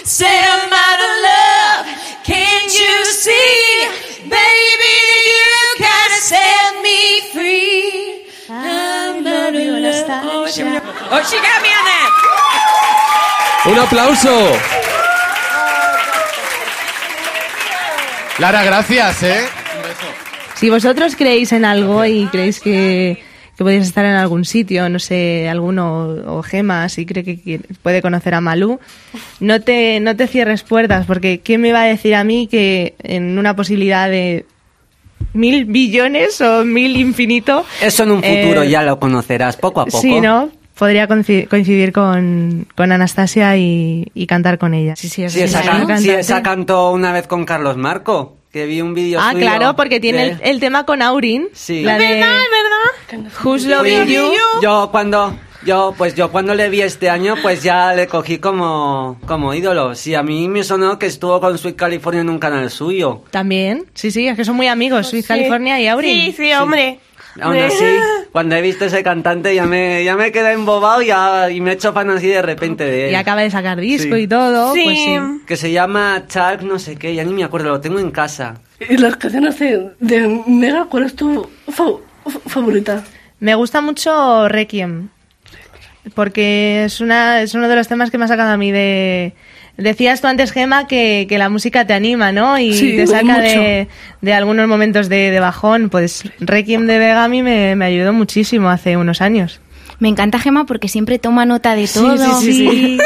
Say 0.05 0.27
I'm 0.29 0.71
out 0.71 1.01
of 1.01 1.15
love. 1.25 1.87
Can't 2.25 2.69
you 2.69 3.05
see, 3.07 3.89
baby? 4.29 4.97
You 5.33 5.49
can 5.79 6.11
set 6.21 6.83
me 6.83 7.33
free. 7.33 8.27
I'm 8.51 9.27
out 9.27 9.55
of 9.55 9.65
love. 9.65 10.25
Oh, 10.29 10.47
she, 10.47 10.63
oh, 10.63 11.23
she 11.25 11.37
got 11.41 11.63
me 11.63 11.73
on 11.73 11.85
that. 11.89 12.13
¡Un 13.67 13.79
aplauso! 13.79 14.53
Lara, 18.39 18.63
gracias, 18.63 19.23
¿eh? 19.23 19.49
Si 20.57 20.69
vosotros 20.69 21.17
creéis 21.17 21.53
en 21.53 21.65
algo 21.65 22.05
y 22.05 22.27
creéis 22.27 22.61
que, 22.61 23.25
que 23.57 23.65
podéis 23.65 23.85
estar 23.87 24.05
en 24.05 24.15
algún 24.15 24.45
sitio, 24.45 24.89
no 24.89 24.99
sé, 24.99 25.49
alguno 25.49 26.09
o 26.27 26.43
Gema, 26.43 26.89
si 26.89 27.07
cree 27.07 27.23
que 27.25 27.61
puede 27.83 28.03
conocer 28.03 28.35
a 28.35 28.41
Malú, 28.41 28.81
no 29.41 29.61
te, 29.61 30.01
no 30.01 30.17
te 30.17 30.27
cierres 30.27 30.63
puertas, 30.63 31.07
porque 31.07 31.41
¿quién 31.41 31.61
me 31.61 31.73
va 31.73 31.83
a 31.83 31.87
decir 31.87 32.15
a 32.17 32.25
mí 32.25 32.49
que 32.51 32.95
en 33.03 33.39
una 33.39 33.55
posibilidad 33.55 34.09
de 34.11 34.45
mil 35.33 35.65
billones 35.67 36.41
o 36.41 36.65
mil 36.65 36.97
infinito... 36.97 37.65
Eso 37.81 38.03
en 38.05 38.11
un 38.13 38.23
futuro 38.23 38.63
eh, 38.63 38.71
ya 38.71 38.83
lo 38.83 38.99
conocerás 38.99 39.57
poco 39.57 39.81
a 39.81 39.87
poco. 39.87 40.01
Sí, 40.01 40.21
¿no? 40.21 40.51
Podría 40.79 41.07
coincidir, 41.07 41.93
con, 41.93 42.67
con 42.77 42.91
Anastasia 42.91 43.57
y, 43.57 44.09
y 44.15 44.27
cantar 44.27 44.59
con 44.59 44.75
ella. 44.75 44.97
Sí, 44.97 45.09
sí, 45.09 45.29
Sí, 45.29 45.43
esa, 45.43 45.63
can- 45.63 45.99
sí, 46.01 46.11
esa 46.11 46.43
cantó 46.43 46.91
una 46.91 47.13
vez 47.13 47.29
con 47.29 47.45
Carlos 47.45 47.77
Marco, 47.77 48.37
que 48.55 48.67
vi 48.67 48.81
un 48.81 48.95
vídeo 48.95 49.19
Ah, 49.21 49.33
suyo 49.33 49.41
claro, 49.41 49.75
porque 49.75 49.99
tiene 49.99 50.19
de- 50.27 50.31
el, 50.35 50.41
el 50.43 50.61
tema 50.61 50.87
con 50.87 51.03
Aurin. 51.03 51.49
Sí. 51.55 51.83
La 51.83 51.99
de 51.99 52.07
¿Verdad? 52.07 53.31
Who's 53.43 53.65
Loving 53.67 54.07
You. 54.07 54.31
Yo 54.63 54.91
cuando 54.93 55.37
yo 55.67 55.93
pues 55.99 56.15
yo 56.15 56.31
cuando 56.31 56.55
le 56.55 56.69
vi 56.69 56.83
este 56.83 57.11
año 57.11 57.35
pues 57.43 57.65
ya 57.65 57.95
le 57.95 58.07
cogí 58.07 58.39
como 58.39 59.19
como 59.27 59.53
ídolo. 59.55 59.97
Sí, 59.97 60.15
a 60.15 60.23
mí 60.23 60.47
me 60.49 60.63
sonó 60.63 61.01
que 61.01 61.07
estuvo 61.07 61.41
con 61.41 61.59
Sweet 61.59 61.75
California 61.75 62.21
en 62.21 62.31
un 62.31 62.39
canal 62.39 62.71
suyo. 62.71 63.25
También, 63.33 63.87
sí, 63.93 64.13
sí, 64.13 64.29
es 64.29 64.37
que 64.37 64.45
son 64.45 64.55
muy 64.55 64.69
amigos, 64.69 65.09
Sweet 65.09 65.27
California 65.27 65.81
y 65.81 65.89
Aurin. 65.89 66.27
Sí, 66.27 66.33
sí, 66.37 66.53
hombre. 66.53 67.01
Aún 67.41 67.57
así, 67.59 67.85
cuando 68.33 68.55
he 68.55 68.63
visto 68.63 68.85
ese 68.85 69.03
cantante 69.03 69.55
ya 69.55 69.67
me 69.67 70.05
ya 70.05 70.17
me 70.17 70.31
quedé 70.31 70.53
embobado 70.53 71.03
ya, 71.03 71.51
y 71.51 71.61
me 71.61 71.71
he 71.71 71.75
hecho 71.75 71.93
fan 71.93 72.09
así 72.11 72.29
de 72.29 72.43
repente 72.43 72.85
de 72.85 73.07
él. 73.07 73.13
Y 73.13 73.15
acaba 73.17 73.43
de 73.43 73.51
sacar 73.51 73.81
disco 73.81 74.15
Sí. 74.15 74.23
y 74.23 74.27
todo, 74.29 74.73
Sí. 74.75 74.83
pues 74.85 74.99
sí. 74.99 75.19
Que 75.47 75.57
se 75.57 75.73
llama 75.73 76.25
Chuck 76.29 76.63
no 76.63 76.79
sé 76.79 76.97
qué, 76.97 77.15
ya 77.15 77.25
ni 77.25 77.33
me 77.33 77.43
acuerdo, 77.45 77.71
lo 77.71 77.81
tengo 77.81 77.99
en 77.99 78.11
casa. 78.13 78.55
Y 78.89 78.97
las 78.99 79.17
canciones 79.17 79.59
de, 79.59 79.91
de 80.01 80.43
Mega, 80.47 80.85
¿cuál 80.87 81.05
es 81.05 81.17
tu 81.17 81.49
fa- 81.71 81.85
fa- 82.29 82.41
favorita? 82.47 83.03
Me 83.41 83.55
gusta 83.57 83.81
mucho 83.81 84.49
Requiem, 84.49 85.09
porque 86.15 86.85
es, 86.85 87.01
una, 87.01 87.43
es 87.43 87.55
uno 87.55 87.69
de 87.69 87.77
los 87.77 87.89
temas 87.89 88.11
que 88.11 88.19
me 88.19 88.25
ha 88.27 88.29
sacado 88.29 88.51
a 88.53 88.57
mí 88.57 88.71
de... 88.71 89.35
Decías 89.77 90.21
tú 90.21 90.29
antes, 90.29 90.53
Gema, 90.53 90.87
que, 90.87 91.27
que 91.29 91.37
la 91.37 91.49
música 91.49 91.85
te 91.87 91.95
anima, 91.95 92.31
¿no? 92.31 92.59
Y 92.59 92.75
Sí, 92.75 92.97
te 92.97 93.07
saca 93.07 93.41
de, 93.41 93.89
de 94.21 94.33
algunos 94.33 94.69
momentos 94.69 95.09
de, 95.09 95.31
de 95.31 95.41
bajón. 95.41 95.91
Pues 95.91 96.23
Requiem 96.41 96.87
de 96.87 96.99
Vega 96.99 97.25
a 97.25 97.29
mí 97.29 97.43
me, 97.43 97.75
me 97.75 97.85
ayudó 97.87 98.13
muchísimo 98.13 98.69
hace 98.71 98.97
unos 98.97 99.21
años. 99.21 99.61
Me 99.99 100.09
encanta 100.09 100.39
Gema 100.39 100.65
porque 100.67 100.89
siempre 100.89 101.19
toma 101.19 101.45
nota 101.47 101.75
de 101.75 101.89
todo. 101.89 102.17
Sí, 102.41 102.53
sí, 102.53 102.69
sí. 102.71 102.99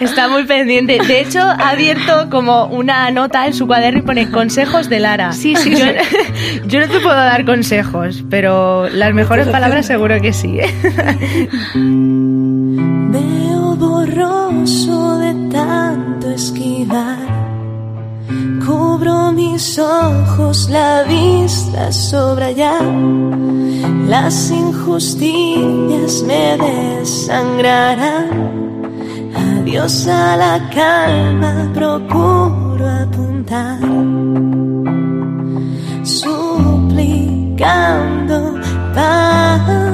Está 0.00 0.28
muy 0.28 0.44
pendiente. 0.44 0.98
De 1.06 1.20
hecho, 1.20 1.40
ha 1.40 1.70
abierto 1.70 2.28
como 2.30 2.66
una 2.66 3.10
nota 3.10 3.46
en 3.46 3.54
su 3.54 3.66
cuaderno 3.66 3.98
y 3.98 4.02
pone 4.02 4.30
consejos 4.30 4.88
de 4.88 5.00
Lara. 5.00 5.32
Sí, 5.32 5.56
sí, 5.56 5.70
Yo, 5.72 5.78
sí. 5.78 6.60
yo 6.68 6.78
no 6.80 6.86
te 6.86 7.00
puedo 7.00 7.16
dar 7.16 7.44
consejos, 7.44 8.22
pero 8.30 8.88
las 8.88 9.12
mejores 9.14 9.48
palabras 9.52 9.86
seguro 9.86 10.20
que 10.20 10.32
sí. 10.32 10.60
¿eh? 10.60 11.48
Veo 13.68 13.76
borroso 13.76 15.18
de 15.18 15.34
tanto 15.50 16.30
esquivar. 16.30 17.18
Cubro 18.64 19.32
mis 19.32 19.78
ojos, 19.78 20.70
la 20.70 21.02
vista 21.02 21.92
sobra 21.92 22.50
ya. 22.50 22.80
Las 24.06 24.50
injusticias 24.50 26.22
me 26.22 26.56
desangrarán. 26.56 28.30
Adiós 29.36 30.06
a 30.06 30.36
la 30.36 30.70
calma, 30.70 31.70
procuro 31.74 32.88
apuntar. 32.88 33.80
Suplicando 36.04 36.94
paz. 38.94 39.87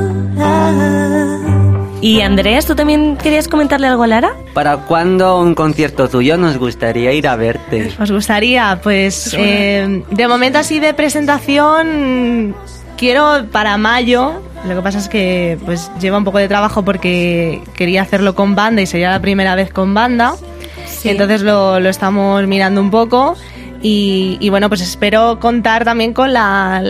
Y 2.05 2.21
Andrés, 2.21 2.67
¿tú 2.67 2.75
también 2.75 3.17
querías 3.17 3.49
comentarle 3.49 3.87
algo 3.87 4.03
a 4.03 4.07
Lara? 4.07 4.35
¿Para 4.53 4.77
cuándo 4.77 5.41
un 5.41 5.55
concierto 5.55 6.07
tuyo 6.07 6.37
nos 6.37 6.59
gustaría 6.59 7.15
ir 7.15 7.27
a 7.27 7.35
verte? 7.35 7.95
¿Os 7.99 8.11
gustaría? 8.11 8.79
Pues 8.83 9.35
eh, 9.39 10.03
de 10.11 10.29
momento 10.29 10.59
así 10.59 10.81
de 10.81 10.93
presentación 10.93 12.55
quiero 12.99 13.47
para 13.51 13.79
mayo. 13.79 14.43
Lo 14.69 14.75
que 14.75 14.83
pasa 14.83 14.99
es 14.99 15.09
que 15.09 15.57
pues 15.65 15.91
lleva 15.99 16.19
un 16.19 16.25
poco 16.25 16.37
de 16.37 16.47
trabajo 16.47 16.85
porque 16.85 17.63
quería 17.75 18.03
hacerlo 18.03 18.35
con 18.35 18.55
banda 18.55 18.83
y 18.83 18.87
sería 18.87 19.11
la 19.11 19.21
primera 19.21 19.55
vez 19.55 19.73
con 19.73 19.95
banda. 19.95 20.35
Entonces 21.05 21.41
lo, 21.41 21.81
lo 21.81 21.89
estamos 21.89 22.47
mirando 22.47 22.83
un 22.83 22.91
poco. 22.91 23.35
Y, 23.87 24.39
y 24.41 24.49
bueno, 24.49 24.71
pues 24.71 24.81
espero 24.81 25.39
contar 25.41 25.85
también 25.85 26.15
con 26.15 26.33
la, 26.33 26.83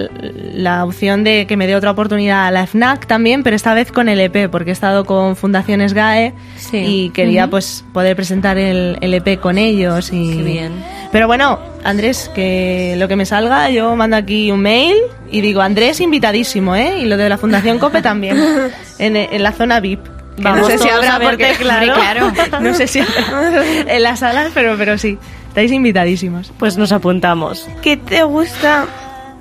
la 0.54 0.84
opción 0.84 1.24
de 1.24 1.44
que 1.48 1.56
me 1.56 1.66
dé 1.66 1.74
otra 1.74 1.90
oportunidad 1.90 2.46
a 2.46 2.52
la 2.52 2.68
FNAC 2.68 3.08
también, 3.08 3.42
pero 3.42 3.56
esta 3.56 3.74
vez 3.74 3.90
con 3.90 4.08
el 4.08 4.20
EP, 4.20 4.48
porque 4.48 4.70
he 4.70 4.72
estado 4.72 5.04
con 5.04 5.34
Fundaciones 5.34 5.92
GAE 5.92 6.34
Sí. 6.56 6.76
y 6.78 7.10
quería 7.10 7.48
pues 7.50 7.84
poder 7.92 8.14
presentar 8.14 8.58
el, 8.58 8.96
el 9.00 9.12
EP 9.12 9.40
con 9.40 9.58
ellos. 9.58 10.12
Y... 10.12 10.36
Qué 10.36 10.42
bien. 10.44 10.72
Pero 11.10 11.26
bueno, 11.26 11.58
Andrés, 11.82 12.30
que 12.32 12.94
lo 12.96 13.08
que 13.08 13.16
me 13.16 13.26
salga, 13.26 13.70
yo 13.70 13.96
mando 13.96 14.14
aquí 14.14 14.52
un 14.52 14.60
mail 14.60 14.94
y 15.32 15.40
digo, 15.40 15.62
Andrés 15.62 16.00
invitadísimo, 16.00 16.76
¿eh? 16.76 17.00
Y 17.00 17.06
lo 17.06 17.16
de 17.16 17.28
la 17.28 17.38
Fundación 17.38 17.80
COPE 17.80 18.02
también, 18.02 18.40
en, 19.00 19.16
en 19.16 19.42
la 19.42 19.50
zona 19.50 19.80
VIP. 19.80 19.98
Vamos 20.38 20.60
no 20.62 20.66
sé 20.68 20.78
si 20.78 20.88
habrá 20.88 21.18
porque, 21.18 21.54
claro, 21.58 21.92
claro. 21.94 22.32
no 22.60 22.72
sé 22.72 22.86
si 22.86 23.00
habrá 23.00 23.64
en 23.88 24.00
las 24.04 24.20
salas, 24.20 24.52
pero, 24.54 24.76
pero 24.78 24.96
sí, 24.96 25.18
estáis 25.54 25.70
invitadísimos. 25.70 26.52
Pues 26.58 26.76
nos 26.76 26.90
apuntamos. 26.90 27.68
¿Qué 27.80 27.96
te 27.96 28.24
gusta 28.24 28.86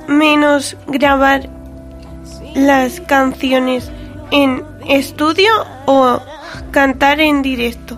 menos 0.07 0.77
grabar 0.85 1.49
las 2.53 3.01
canciones 3.01 3.89
en 4.29 4.63
estudio 4.87 5.49
o 5.87 6.19
cantar 6.69 7.19
en 7.19 7.41
directo? 7.41 7.97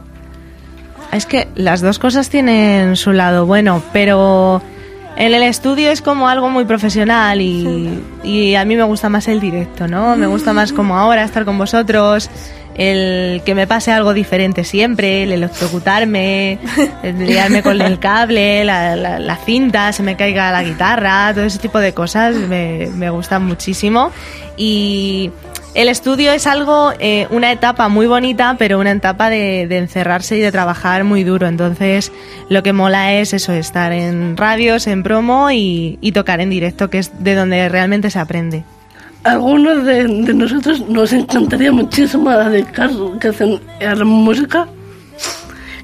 Es 1.11 1.25
que 1.25 1.49
las 1.55 1.81
dos 1.81 1.99
cosas 1.99 2.29
tienen 2.29 2.95
su 2.95 3.11
lado 3.11 3.45
bueno, 3.45 3.83
pero 3.91 4.61
En 5.17 5.33
el 5.33 5.43
estudio 5.43 5.91
es 5.91 6.01
como 6.01 6.27
algo 6.27 6.49
muy 6.49 6.65
profesional 6.65 7.39
y, 7.39 8.01
y 8.23 8.55
a 8.55 8.65
mí 8.65 8.75
me 8.75 8.83
gusta 8.83 9.07
más 9.07 9.29
el 9.29 9.39
directo, 9.39 9.87
¿no? 9.87 10.17
Me 10.17 10.27
gusta 10.27 10.51
más 10.51 10.73
como 10.73 10.97
ahora 10.97 11.23
estar 11.23 11.45
con 11.45 11.57
vosotros, 11.57 12.29
el 12.75 13.41
que 13.45 13.55
me 13.55 13.67
pase 13.67 13.91
algo 13.91 14.13
diferente 14.13 14.63
siempre, 14.63 15.23
el 15.23 15.31
electrocutarme, 15.31 16.59
el 17.03 17.25
liarme 17.25 17.63
con 17.63 17.81
el 17.81 17.99
cable, 17.99 18.65
la, 18.65 19.39
cinta, 19.45 19.93
se 19.93 20.03
me 20.03 20.15
caiga 20.15 20.51
la 20.51 20.63
guitarra, 20.63 21.33
todo 21.33 21.45
ese 21.45 21.59
tipo 21.59 21.79
de 21.79 21.93
cosas 21.93 22.35
me, 22.35 22.87
me 22.95 23.09
gustan 23.09 23.45
muchísimo. 23.45 24.11
Y 24.57 25.31
el 25.73 25.89
estudio 25.89 26.31
es 26.31 26.47
algo, 26.47 26.93
eh, 26.99 27.27
una 27.31 27.51
etapa 27.51 27.89
muy 27.89 28.07
bonita, 28.07 28.55
pero 28.57 28.79
una 28.79 28.91
etapa 28.91 29.29
de, 29.29 29.67
de 29.67 29.77
encerrarse 29.77 30.37
y 30.37 30.39
de 30.39 30.51
trabajar 30.51 31.03
muy 31.03 31.23
duro. 31.23 31.47
Entonces, 31.47 32.11
lo 32.49 32.63
que 32.63 32.73
mola 32.73 33.13
es 33.13 33.33
eso, 33.33 33.51
estar 33.53 33.91
en 33.91 34.37
radios, 34.37 34.87
en 34.87 35.03
promo 35.03 35.51
y, 35.51 35.97
y 36.01 36.13
tocar 36.13 36.39
en 36.39 36.49
directo, 36.49 36.89
que 36.89 36.99
es 36.99 37.23
de 37.23 37.35
donde 37.35 37.67
realmente 37.69 38.09
se 38.09 38.19
aprende. 38.19 38.63
Algunos 39.25 39.83
de, 39.83 40.03
nosotros 40.35 40.87
nos 40.87 41.11
encantaría 41.11 41.71
muchísimo 41.71 42.29
dedicar 42.29 42.91
que 43.19 43.29
hacen 43.29 43.59
a 43.81 43.95
la 43.95 44.05
música. 44.05 44.67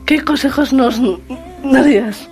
¿Qué 0.05 0.21
consejos 0.21 0.71
nos 0.71 1.01
darías? 1.63 2.29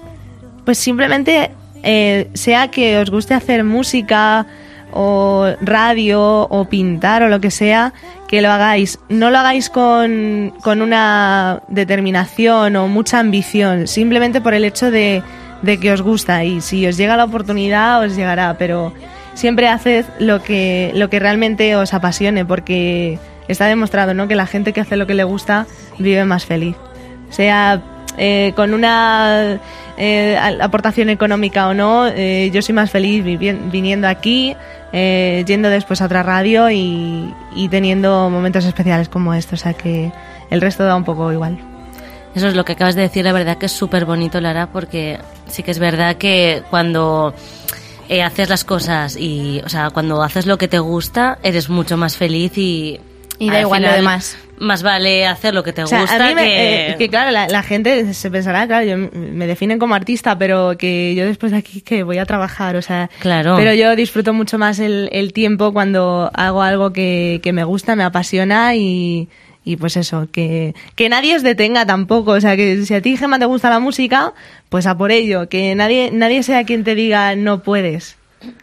Pues 0.66 0.78
simplemente, 0.78 1.50
eh, 1.82 2.30
sea 2.36 2.70
que 2.70 3.00
os 3.00 3.10
guste 3.10 3.34
hacer 3.34 3.64
música 3.64 4.46
o 4.94 5.48
radio 5.62 6.48
o 6.48 6.66
pintar 6.66 7.24
o 7.24 7.30
lo 7.30 7.42
que 7.42 7.50
sea, 7.50 7.92
que 8.28 8.44
lo 8.44 8.52
hagáis. 8.52 9.00
No 9.10 9.32
lo 9.32 9.40
hagáis 9.40 9.72
con, 9.72 10.54
con 10.62 10.84
una 10.84 11.64
determinación 11.70 12.76
o 12.76 12.88
mucha 12.88 13.18
ambición, 13.18 13.88
simplemente 13.88 14.42
por 14.42 14.54
el 14.54 14.64
hecho 14.64 14.92
de, 14.92 15.24
de 15.64 15.80
que 15.80 15.92
os 15.92 16.04
gusta 16.04 16.44
y 16.44 16.62
si 16.62 16.86
os 16.86 16.98
llega 16.98 17.18
la 17.18 17.24
oportunidad 17.24 18.04
os 18.04 18.16
llegará, 18.16 18.58
pero 18.60 18.94
siempre 19.34 19.68
haced 19.68 20.06
lo 20.20 20.42
que, 20.42 20.92
lo 20.96 21.10
que 21.10 21.20
realmente 21.20 21.76
os 21.76 21.94
apasione 21.94 22.46
porque 22.46 23.20
está 23.48 23.68
demostrado 23.68 24.14
¿no? 24.14 24.28
que 24.28 24.36
la 24.36 24.46
gente 24.46 24.74
que 24.74 24.82
hace 24.82 24.96
lo 24.96 25.08
que 25.08 25.16
le 25.16 25.24
gusta 25.24 25.66
vive 25.98 26.24
más 26.26 26.46
feliz. 26.46 26.76
Sea 27.30 27.82
eh, 28.18 28.54
con 28.56 28.74
una 28.74 29.60
eh, 29.98 30.38
aportación 30.62 31.10
económica 31.10 31.68
o 31.68 31.74
no, 31.74 32.08
eh, 32.08 32.50
yo 32.54 32.62
soy 32.62 32.74
más 32.74 32.92
feliz 32.92 33.24
viniendo 33.24 34.08
aquí, 34.08 34.56
yendo 34.92 35.70
después 35.70 36.02
a 36.02 36.06
otra 36.06 36.24
radio 36.24 36.70
y, 36.70 37.34
y 37.56 37.70
teniendo 37.70 38.30
momentos 38.30 38.66
especiales 38.66 39.08
como 39.08 39.34
estos, 39.34 39.62
o 39.62 39.64
sea 39.64 39.74
que 39.74 40.12
el 40.50 40.62
resto 40.62 40.84
da 40.84 40.96
un 40.96 41.04
poco 41.04 41.32
igual. 41.32 41.60
Eso 42.36 42.48
es 42.48 42.56
lo 42.56 42.66
que 42.66 42.74
acabas 42.74 42.96
de 42.96 43.04
decir, 43.04 43.24
la 43.26 43.34
verdad 43.34 43.58
que 43.58 43.68
es 43.68 43.72
súper 43.72 44.06
bonito, 44.06 44.40
Lara, 44.40 44.68
porque 44.68 45.20
sí 45.48 45.64
que 45.64 45.72
es 45.72 45.80
verdad 45.80 46.18
que 46.18 46.64
cuando 46.70 47.34
eh, 48.10 48.22
haces 48.24 48.50
las 48.50 48.64
cosas 48.66 49.16
y, 49.16 49.62
o 49.64 49.70
sea, 49.70 49.92
cuando 49.92 50.22
haces 50.24 50.46
lo 50.46 50.58
que 50.58 50.68
te 50.68 50.80
gusta, 50.80 51.40
eres 51.44 51.70
mucho 51.70 51.96
más 51.96 52.18
feliz 52.18 52.58
y... 52.58 53.00
Y 53.42 53.50
da 53.50 53.56
al 53.58 53.62
igual 53.62 53.84
lo 53.84 53.92
demás. 53.94 54.38
Más 54.58 54.84
vale 54.84 55.26
hacer 55.26 55.54
lo 55.54 55.64
que 55.64 55.72
te 55.72 55.84
O 55.84 55.88
sea, 55.88 56.02
gusta 56.02 56.18
a 56.26 56.28
mí 56.28 56.36
me- 56.36 56.42
que... 56.44 56.90
eh, 56.90 56.96
que 56.98 57.08
claro, 57.08 57.32
la, 57.32 57.48
la 57.48 57.64
gente 57.64 58.14
se 58.14 58.30
pensará, 58.30 58.68
claro, 58.68 58.86
yo, 58.86 58.98
me 58.98 59.48
definen 59.48 59.80
como 59.80 59.96
artista, 59.96 60.38
pero 60.38 60.76
que 60.78 61.16
yo 61.16 61.26
después 61.26 61.54
de 61.54 61.60
aquí 61.60 61.80
que 61.80 62.04
voy 62.04 62.18
a 62.18 62.26
trabajar, 62.26 62.76
o 62.76 62.82
sea, 62.82 63.10
Claro. 63.20 63.56
pero 63.56 63.74
yo 63.74 63.96
disfruto 63.96 64.34
mucho 64.34 64.58
más 64.58 64.80
el, 64.80 65.08
el 65.14 65.32
tiempo 65.32 65.72
cuando 65.72 66.30
hago 66.34 66.62
algo 66.62 66.92
que, 66.92 67.40
que 67.42 67.54
me 67.54 67.64
gusta, 67.64 67.96
me 67.96 68.04
apasiona 68.04 68.76
y, 68.76 69.30
y 69.70 69.76
pues 69.78 69.96
eso, 69.98 70.28
que, 70.32 70.74
que 70.96 71.10
nadie 71.10 71.36
os 71.36 71.44
detenga 71.44 71.86
tampoco, 71.86 72.32
o 72.32 72.42
sea, 72.42 72.56
que 72.56 72.84
si 72.86 72.94
a 72.94 73.02
ti, 73.02 73.18
Gemma, 73.18 73.38
te 73.40 73.46
gusta 73.46 73.70
la 73.70 73.80
música, 73.80 74.34
pues 74.70 74.88
a 74.88 74.98
por 74.98 75.12
ello, 75.12 75.48
que 75.48 75.76
nadie, 75.76 76.10
nadie 76.12 76.42
sea 76.44 76.64
quien 76.64 76.84
te 76.84 76.96
diga 76.96 77.36
no 77.36 77.62
puedes. 77.62 78.16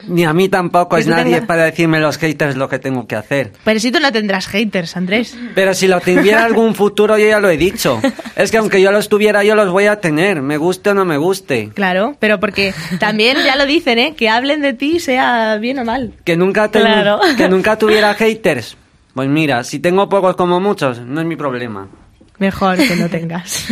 Ni 0.09 0.25
a 0.25 0.33
mí 0.33 0.49
tampoco 0.49 0.97
es 0.97 1.07
nadie 1.07 1.43
para 1.43 1.65
decirme 1.65 2.01
los 2.01 2.17
haters 2.17 2.57
lo 2.57 2.67
que 2.71 2.79
tengo 2.79 3.07
que 3.07 3.15
hacer. 3.15 3.53
Pero 3.63 3.79
si 3.79 3.93
tú 3.93 4.01
no 4.01 4.11
tendrás 4.11 4.47
haters, 4.49 4.97
Andrés. 4.97 5.37
Pero 5.55 5.75
si 5.75 5.87
lo 5.87 6.01
tuviera 6.01 6.45
algún 6.47 6.75
futuro, 6.75 7.19
yo 7.19 7.29
ya 7.29 7.41
lo 7.41 7.51
he 7.51 7.59
dicho. 7.59 8.01
Es 8.37 8.51
que 8.51 8.57
aunque 8.57 8.81
yo 8.81 8.91
los 8.91 9.11
tuviera, 9.11 9.45
yo 9.45 9.55
los 9.55 9.71
voy 9.71 9.85
a 9.85 10.01
tener, 10.01 10.41
me 10.41 10.57
guste 10.57 10.91
o 10.91 10.95
no 10.95 11.05
me 11.05 11.19
guste. 11.19 11.69
Claro, 11.75 12.17
pero 12.21 12.41
porque 12.41 12.73
también 12.99 13.37
ya 13.45 13.55
lo 13.57 13.67
dicen, 13.67 13.99
¿eh? 13.99 14.15
Que 14.17 14.31
hablen 14.31 14.63
de 14.63 14.73
ti, 14.73 14.99
sea 14.99 15.59
bien 15.61 15.79
o 15.79 15.85
mal. 15.85 16.15
Que 16.25 16.39
nunca, 16.39 16.71
ten- 16.71 16.81
Claro. 16.81 17.21
que 17.37 17.47
nunca 17.51 17.77
tuviera 17.77 18.15
haters. 18.15 18.79
Pues 19.17 19.31
mira, 19.31 19.65
si 19.65 19.79
tengo 19.79 20.11
pocos 20.11 20.37
como 20.37 20.61
muchos, 20.61 20.99
no 20.99 21.23
es 21.23 21.27
mi 21.27 21.37
problema. 21.37 21.89
Mejor 22.37 22.77
que 22.77 22.97
no 22.97 23.09
tengas. 23.11 23.65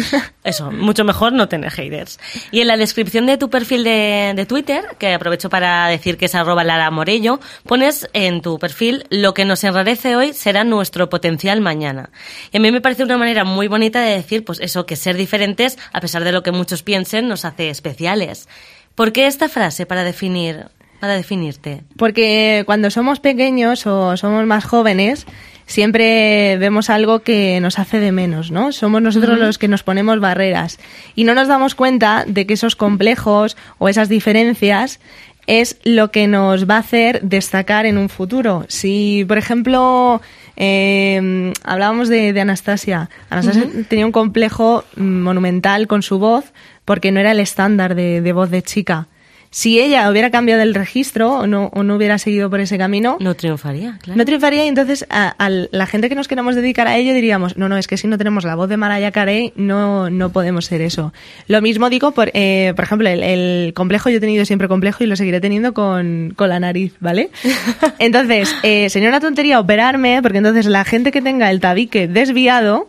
Eso, 0.43 0.71
mucho 0.71 1.05
mejor 1.05 1.35
no 1.35 1.51
tener 1.51 1.71
haters. 1.71 2.19
Y 2.51 2.63
en 2.63 2.69
la 2.69 2.79
descripción 2.79 3.27
de 3.27 3.37
tu 3.37 3.51
perfil 3.51 3.85
de, 3.85 4.33
de 4.35 4.47
Twitter, 4.47 4.83
que 4.99 5.13
aprovecho 5.13 5.51
para 5.51 5.87
decir 5.89 6.17
que 6.17 6.25
es 6.25 6.35
arroba 6.35 6.65
Lara 6.65 6.91
Morello, 6.91 7.41
pones 7.67 8.09
en 8.15 8.41
tu 8.41 8.59
perfil 8.59 9.05
lo 9.11 9.35
que 9.35 9.45
nos 9.45 9.63
enrarece 9.65 10.17
hoy 10.17 10.33
será 10.33 10.65
nuestro 10.65 11.11
potencial 11.11 11.61
mañana. 11.61 12.09
Y 12.51 12.57
a 12.57 12.61
mí 12.61 12.73
me 12.73 12.81
parece 12.81 13.05
una 13.05 13.19
manera 13.19 13.45
muy 13.45 13.69
bonita 13.69 14.01
de 14.01 14.17
decir, 14.17 14.47
pues 14.47 14.61
eso, 14.61 14.87
que 14.87 14.97
ser 14.97 15.15
diferentes, 15.15 15.77
a 15.93 16.01
pesar 16.01 16.25
de 16.25 16.33
lo 16.33 16.43
que 16.43 16.53
muchos 16.53 16.83
piensen, 16.83 17.29
nos 17.29 17.45
hace 17.45 17.69
especiales. 17.69 18.49
¿Por 18.95 19.13
qué 19.13 19.27
esta 19.27 19.51
frase 19.51 19.85
para 19.85 20.05
definir, 20.05 20.69
para 21.01 21.15
definirte? 21.15 21.83
Porque 21.97 22.63
cuando 22.67 22.91
somos 22.91 23.21
pequeños 23.21 23.87
o 23.87 24.17
somos 24.17 24.47
más 24.47 24.65
jóvenes, 24.65 25.27
siempre 25.67 26.57
vemos 26.59 26.91
algo 26.91 27.21
que 27.21 27.61
nos 27.61 27.79
hace 27.79 28.01
de 28.01 28.13
menos, 28.13 28.51
¿no? 28.51 28.73
Somos 28.73 29.03
nosotros 29.03 29.39
los 29.39 29.59
que 29.59 29.69
nos 29.69 29.83
ponemos 29.83 30.21
barreras 30.21 30.79
y 31.15 31.25
no 31.25 31.35
nos 31.35 31.49
damos 31.49 31.75
cuenta 31.75 32.25
de 32.27 32.47
que 32.47 32.55
esos 32.55 32.77
complejos 32.77 33.57
o 33.79 33.89
esas 33.89 34.09
diferencias 34.09 35.01
es 35.47 35.77
lo 35.85 36.11
que 36.11 36.27
nos 36.27 36.69
va 36.69 36.77
a 36.77 36.81
hacer 36.81 37.21
destacar 37.23 37.87
en 37.87 37.99
un 37.99 38.09
futuro. 38.09 38.65
Si, 38.69 39.25
por 39.29 39.37
ejemplo, 39.37 40.23
eh, 40.57 41.53
hablábamos 41.63 42.09
de, 42.09 42.33
de 42.33 42.41
Anastasia. 42.41 43.11
Anastasia 43.29 43.69
tenía 43.89 44.07
un 44.07 44.13
complejo 44.13 44.85
mm, 44.97 45.03
monumental 45.03 45.87
con 45.87 46.03
su 46.03 46.19
voz 46.19 46.53
porque 46.85 47.13
no 47.13 47.21
era 47.21 47.33
el 47.33 47.41
estándar 47.41 47.95
de, 47.95 48.21
de 48.21 48.33
voz 48.33 48.51
de 48.51 48.63
chica. 48.63 49.09
Si 49.57 49.79
ella 49.79 50.11
hubiera 50.11 50.33
cambiado 50.33 50.63
el 50.63 50.75
registro 50.75 51.31
o 51.33 51.47
no, 51.47 51.67
o 51.73 51.85
no 51.85 51.95
hubiera 51.95 52.19
seguido 52.19 52.51
por 52.51 52.59
ese 52.59 52.77
camino, 52.77 53.19
No 53.21 53.35
triunfaría, 53.37 53.99
claro. 54.03 54.19
no 54.19 54.25
triunfaría 54.25 54.65
y 54.65 54.69
entonces 54.69 55.07
a, 55.11 55.29
a 55.39 55.49
la 55.49 55.87
gente 55.87 56.09
que 56.09 56.17
nos 56.17 56.27
queramos 56.27 56.57
dedicar 56.57 56.89
a 56.89 56.97
ello 56.97 57.15
diríamos, 57.15 57.57
no, 57.57 57.69
no, 57.69 57.77
es 57.77 57.87
que 57.87 57.97
si 57.97 58.09
no 58.09 58.19
tenemos 58.19 58.43
la 58.43 58.57
voz 58.57 58.69
de 58.69 58.77
Mariah 58.77 59.13
Carey 59.13 59.53
no, 59.55 60.11
no 60.11 60.31
podemos 60.31 60.65
ser 60.65 60.81
eso. 60.81 61.13
Lo 61.47 61.63
mismo 61.63 61.89
digo, 61.89 62.11
por, 62.11 62.33
eh, 62.35 62.73
por 62.75 62.85
ejemplo, 62.85 63.09
el, 63.09 63.23
el 63.23 63.75
complejo, 63.75 64.11
yo 64.11 64.17
he 64.17 64.21
tenido 64.21 64.45
siempre 64.45 64.67
complejo 64.67 65.05
y 65.05 65.07
lo 65.07 65.15
seguiré 65.15 65.41
teniendo 65.41 65.73
con, 65.73 66.33
con 66.35 66.49
la 66.49 66.59
nariz, 66.59 66.95
¿vale? 66.99 67.31
Entonces, 68.01 68.53
eh, 68.65 68.91
sería 68.91 69.09
una 69.09 69.21
tontería 69.21 69.61
operarme 69.61 70.21
porque 70.21 70.39
entonces 70.39 70.67
la 70.67 70.85
gente 70.85 71.13
que 71.13 71.23
tenga 71.23 71.49
el 71.53 71.61
tabique 71.61 72.09
desviado 72.09 72.89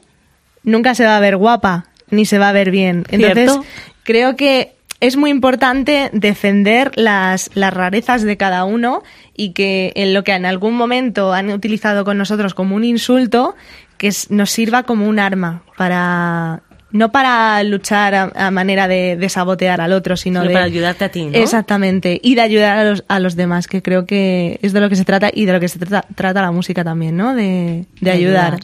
nunca 0.64 0.96
se 0.96 1.06
va 1.06 1.16
a 1.16 1.20
ver 1.20 1.38
guapa 1.38 1.86
ni 2.10 2.26
se 2.26 2.40
va 2.40 2.50
a 2.50 2.54
ver 2.54 2.72
bien. 2.72 3.04
Entonces, 3.12 3.52
Cierto. 3.52 3.66
creo 4.04 4.36
que 4.36 4.75
es 5.00 5.18
muy 5.18 5.30
importante 5.30 6.10
defender 6.14 6.92
las, 6.96 7.50
las 7.54 7.74
rarezas 7.74 8.24
de 8.24 8.38
cada 8.38 8.64
uno 8.64 9.04
y 9.36 9.52
que 9.52 9.92
en 9.96 10.14
lo 10.14 10.24
que 10.24 10.34
en 10.34 10.46
algún 10.46 10.76
momento 10.76 11.34
han 11.34 11.50
utilizado 11.52 12.06
con 12.06 12.18
nosotros 12.18 12.54
como 12.54 12.76
un 12.76 12.84
insulto, 12.84 13.56
que 13.98 14.12
nos 14.30 14.52
sirva 14.52 14.84
como 14.84 15.08
un 15.08 15.20
arma 15.20 15.64
para 15.78 16.62
no 16.92 17.12
para 17.12 17.62
luchar 17.64 18.16
a, 18.16 18.32
a 18.36 18.52
manera 18.52 18.88
de, 18.88 19.18
de 19.18 19.30
sabotear 19.30 19.82
al 19.82 19.92
otro, 19.92 20.16
sino 20.16 20.40
Sino 20.40 20.48
de 20.48 20.54
para 20.54 20.66
ayudarte 20.66 21.04
a 21.04 21.10
ti, 21.10 21.26
¿no? 21.26 21.38
Exactamente, 21.38 22.20
y 22.24 22.36
de 22.36 22.42
ayudar 22.42 22.78
a 22.78 22.84
los, 22.86 23.04
a 23.10 23.20
los 23.20 23.36
demás, 23.36 23.68
que 23.68 23.82
creo 23.82 24.06
que 24.06 24.60
es 24.62 24.72
de 24.72 24.80
lo 24.80 24.88
que 24.88 24.96
se 24.96 25.04
trata 25.04 25.30
y 25.34 25.46
de 25.46 25.52
lo 25.52 25.60
que 25.60 25.68
se 25.68 25.78
trata, 25.78 26.08
trata 26.16 26.42
la 26.42 26.52
música 26.52 26.86
también, 26.86 27.18
¿no? 27.18 27.36
De, 27.36 27.86
de 28.00 28.12
ayudar. 28.12 28.60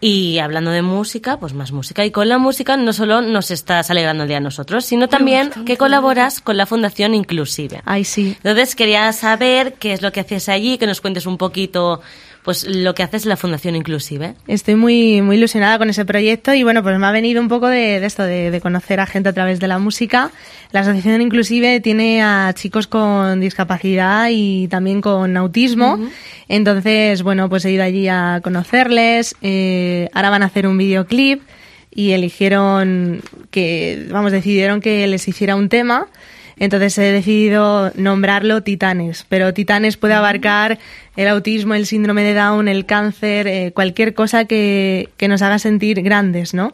Y 0.00 0.38
hablando 0.38 0.70
de 0.70 0.82
música, 0.82 1.38
pues 1.38 1.52
más 1.52 1.72
música. 1.72 2.04
Y 2.04 2.10
con 2.10 2.28
la 2.28 2.38
música 2.38 2.76
no 2.76 2.92
solo 2.92 3.20
nos 3.20 3.50
estás 3.50 3.90
alegrando 3.90 4.22
el 4.22 4.28
día 4.28 4.38
a 4.38 4.40
nosotros, 4.40 4.84
sino 4.84 5.08
también 5.08 5.50
que 5.66 5.76
colaboras 5.76 6.40
con 6.40 6.56
la 6.56 6.64
Fundación 6.64 7.14
Inclusive. 7.14 7.82
Ay, 7.84 8.04
sí. 8.04 8.34
Entonces 8.38 8.74
quería 8.74 9.12
saber 9.12 9.74
qué 9.74 9.92
es 9.92 10.00
lo 10.00 10.10
que 10.10 10.20
haces 10.20 10.48
allí, 10.48 10.78
que 10.78 10.86
nos 10.86 11.00
cuentes 11.00 11.26
un 11.26 11.36
poquito 11.36 12.00
pues 12.50 12.66
lo 12.66 12.96
que 12.96 13.04
haces 13.04 13.22
en 13.22 13.28
la 13.28 13.36
Fundación 13.36 13.76
Inclusive. 13.76 14.34
Estoy 14.48 14.74
muy, 14.74 15.22
muy 15.22 15.36
ilusionada 15.36 15.78
con 15.78 15.88
ese 15.88 16.04
proyecto 16.04 16.52
y 16.52 16.64
bueno, 16.64 16.82
pues 16.82 16.98
me 16.98 17.06
ha 17.06 17.12
venido 17.12 17.40
un 17.40 17.46
poco 17.46 17.68
de, 17.68 18.00
de 18.00 18.06
esto, 18.06 18.24
de, 18.24 18.50
de 18.50 18.60
conocer 18.60 18.98
a 18.98 19.06
gente 19.06 19.28
a 19.28 19.32
través 19.32 19.60
de 19.60 19.68
la 19.68 19.78
música. 19.78 20.32
La 20.72 20.80
Asociación 20.80 21.20
Inclusive 21.20 21.78
tiene 21.78 22.24
a 22.24 22.52
chicos 22.56 22.88
con 22.88 23.38
discapacidad 23.38 24.30
y 24.32 24.66
también 24.66 25.00
con 25.00 25.36
autismo. 25.36 26.00
Entonces, 26.48 27.22
bueno, 27.22 27.48
pues 27.48 27.64
he 27.66 27.70
ido 27.70 27.84
allí 27.84 28.08
a 28.08 28.40
conocerles. 28.42 29.36
eh, 29.42 30.08
ahora 30.12 30.30
van 30.30 30.42
a 30.42 30.46
hacer 30.46 30.66
un 30.66 30.76
videoclip 30.76 31.42
y 31.94 32.10
eligieron 32.10 33.22
que, 33.52 34.08
vamos, 34.10 34.32
decidieron 34.32 34.80
que 34.80 35.06
les 35.06 35.28
hiciera 35.28 35.54
un 35.54 35.68
tema. 35.68 36.08
Entonces 36.60 36.96
he 36.98 37.10
decidido 37.10 37.90
nombrarlo 37.96 38.62
Titanes, 38.62 39.26
pero 39.28 39.52
Titanes 39.52 39.96
puede 39.96 40.14
abarcar 40.14 40.78
el 41.16 41.26
autismo, 41.26 41.74
el 41.74 41.86
síndrome 41.86 42.22
de 42.22 42.34
Down, 42.34 42.68
el 42.68 42.86
cáncer, 42.86 43.48
eh, 43.48 43.72
cualquier 43.74 44.14
cosa 44.14 44.44
que, 44.44 45.08
que 45.16 45.26
nos 45.26 45.42
haga 45.42 45.58
sentir 45.58 46.02
grandes, 46.02 46.54
¿no? 46.54 46.72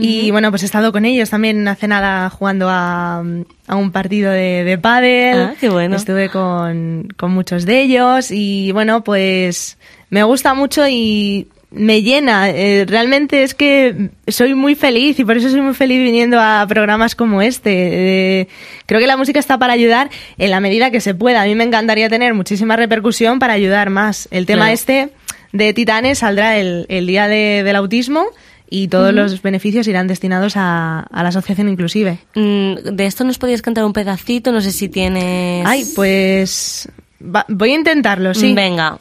Y 0.00 0.30
bueno, 0.30 0.50
pues 0.50 0.62
he 0.62 0.66
estado 0.66 0.92
con 0.92 1.04
ellos 1.04 1.28
también 1.30 1.66
hace 1.66 1.88
nada 1.88 2.30
jugando 2.30 2.68
a, 2.70 3.24
a 3.66 3.76
un 3.76 3.90
partido 3.90 4.30
de, 4.30 4.62
de 4.62 4.78
pádel. 4.78 5.36
Ah, 5.36 5.54
qué 5.60 5.68
bueno. 5.68 5.96
Estuve 5.96 6.28
con, 6.28 7.08
con 7.16 7.32
muchos 7.32 7.66
de 7.66 7.82
ellos 7.82 8.30
y 8.30 8.70
bueno, 8.70 9.02
pues 9.02 9.76
me 10.08 10.22
gusta 10.22 10.54
mucho 10.54 10.86
y 10.88 11.48
me 11.70 12.02
llena. 12.02 12.48
Eh, 12.50 12.84
realmente 12.88 13.42
es 13.42 13.54
que 13.54 14.10
soy 14.26 14.54
muy 14.54 14.74
feliz 14.74 15.18
y 15.18 15.24
por 15.24 15.36
eso 15.36 15.50
soy 15.50 15.60
muy 15.60 15.74
feliz 15.74 15.98
viniendo 16.02 16.40
a 16.40 16.64
programas 16.68 17.14
como 17.14 17.42
este. 17.42 18.40
Eh, 18.40 18.48
creo 18.86 19.00
que 19.00 19.06
la 19.06 19.16
música 19.16 19.38
está 19.38 19.58
para 19.58 19.74
ayudar 19.74 20.08
en 20.38 20.50
la 20.50 20.60
medida 20.60 20.90
que 20.90 21.00
se 21.00 21.14
pueda. 21.14 21.42
A 21.42 21.46
mí 21.46 21.54
me 21.54 21.64
encantaría 21.64 22.08
tener 22.08 22.32
muchísima 22.34 22.76
repercusión 22.76 23.38
para 23.38 23.52
ayudar 23.52 23.90
más. 23.90 24.28
El 24.30 24.46
tema 24.46 24.62
Claro. 24.62 24.74
este 24.74 25.08
de 25.52 25.72
Titanes 25.74 26.18
saldrá 26.18 26.56
el, 26.58 26.86
el 26.88 27.06
día 27.06 27.28
de- 27.28 27.62
del 27.64 27.76
autismo 27.76 28.24
y 28.70 28.88
todos 28.88 29.14
los 29.14 29.40
beneficios 29.40 29.86
irán 29.88 30.06
destinados 30.08 30.54
a, 30.56 31.00
a 31.10 31.22
la 31.22 31.30
asociación 31.30 31.68
inclusive. 31.70 32.18
Mm, 32.34 32.74
De 32.92 33.06
esto 33.06 33.24
nos 33.24 33.38
podías 33.38 33.62
cantar 33.62 33.84
un 33.86 33.94
pedacito, 33.94 34.52
no 34.52 34.60
sé 34.60 34.72
si 34.72 34.88
tienes... 34.90 35.66
Ay, 35.66 35.86
pues 35.96 36.86
va- 37.22 37.46
voy 37.48 37.72
a 37.72 37.74
intentarlo, 37.76 38.34
sí. 38.34 38.52
Venga. 38.54 38.98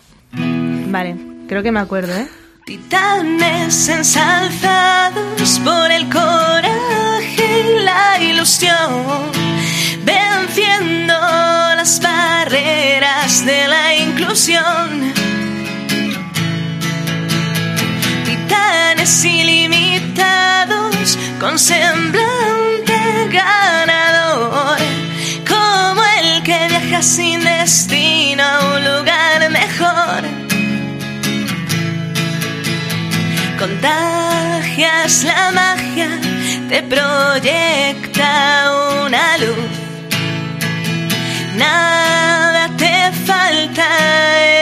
Vale, 0.89 1.15
creo 1.49 1.63
que 1.63 1.71
me 1.73 1.79
acuerdo, 1.81 2.13
¿eh? 2.15 2.27
Titanes 2.67 3.87
ensalzados 3.87 5.59
por 5.63 5.89
el 5.89 6.09
coraje 6.09 7.61
y 7.61 7.79
la 7.85 8.21
ilusión, 8.21 9.31
venciendo 10.03 11.13
las 11.13 12.01
barreras 12.01 13.45
de 13.45 13.69
la 13.69 13.95
inclusión. 13.95 15.13
Titanes 18.25 19.23
ilimitados 19.23 21.17
con 21.39 21.57
semblante 21.57 23.29
ganador, 23.31 24.77
como 25.47 26.03
el 26.21 26.43
que 26.43 26.67
viaja 26.67 27.01
sin 27.01 27.41
destino 27.45 28.43
a 28.43 28.75
un 28.75 28.83
lugar 28.83 29.36
Contagias 33.57 35.23
la 35.23 35.51
magia, 35.51 36.09
te 36.69 36.83
proyecta 36.83 38.71
una 39.03 39.37
luz. 39.39 39.71
Nada 41.55 42.69
te 42.77 43.11
falta, 43.25 43.87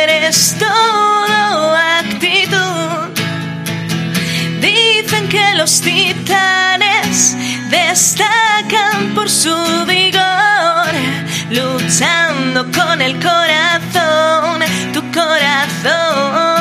eres 0.02 0.56
todo 0.58 1.76
actitud. 1.76 3.10
Dicen 4.62 5.28
que 5.28 5.56
los 5.56 5.82
titanes 5.82 7.36
destacan 7.70 9.14
por 9.14 9.30
su 9.30 9.54
vigor, 9.86 10.94
luchando 11.50 12.66
con 12.72 13.02
el 13.02 13.20
corazón, 13.20 14.62
tu 14.94 15.02
corazón. 15.12 16.55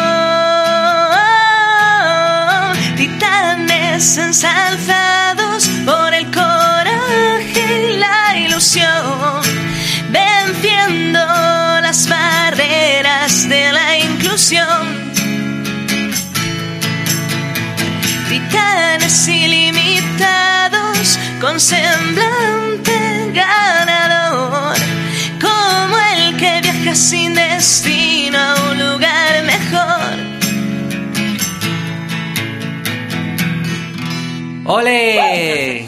Ensalzados 4.07 5.67
por 5.87 6.13
el 6.13 6.31
coraje 6.31 7.95
y 7.95 7.97
la 7.97 8.37
ilusión, 8.37 9.41
venciendo 10.11 11.21
las 11.81 12.07
barreras 12.07 13.49
de 13.49 13.73
la 13.73 13.99
inclusión. 13.99 15.11
Titanes 18.29 19.27
ilimitados 19.27 21.19
con 21.41 21.59
semblante 21.59 23.33
ganador, 23.33 24.77
como 25.41 25.99
el 26.15 26.37
que 26.37 26.61
viaja 26.61 26.95
sin 26.95 27.33
destino 27.33 28.39
a 28.39 28.71
un 28.71 28.79
lugar 28.79 29.43
mejor. 29.45 30.24
¡Ole! 34.65 35.87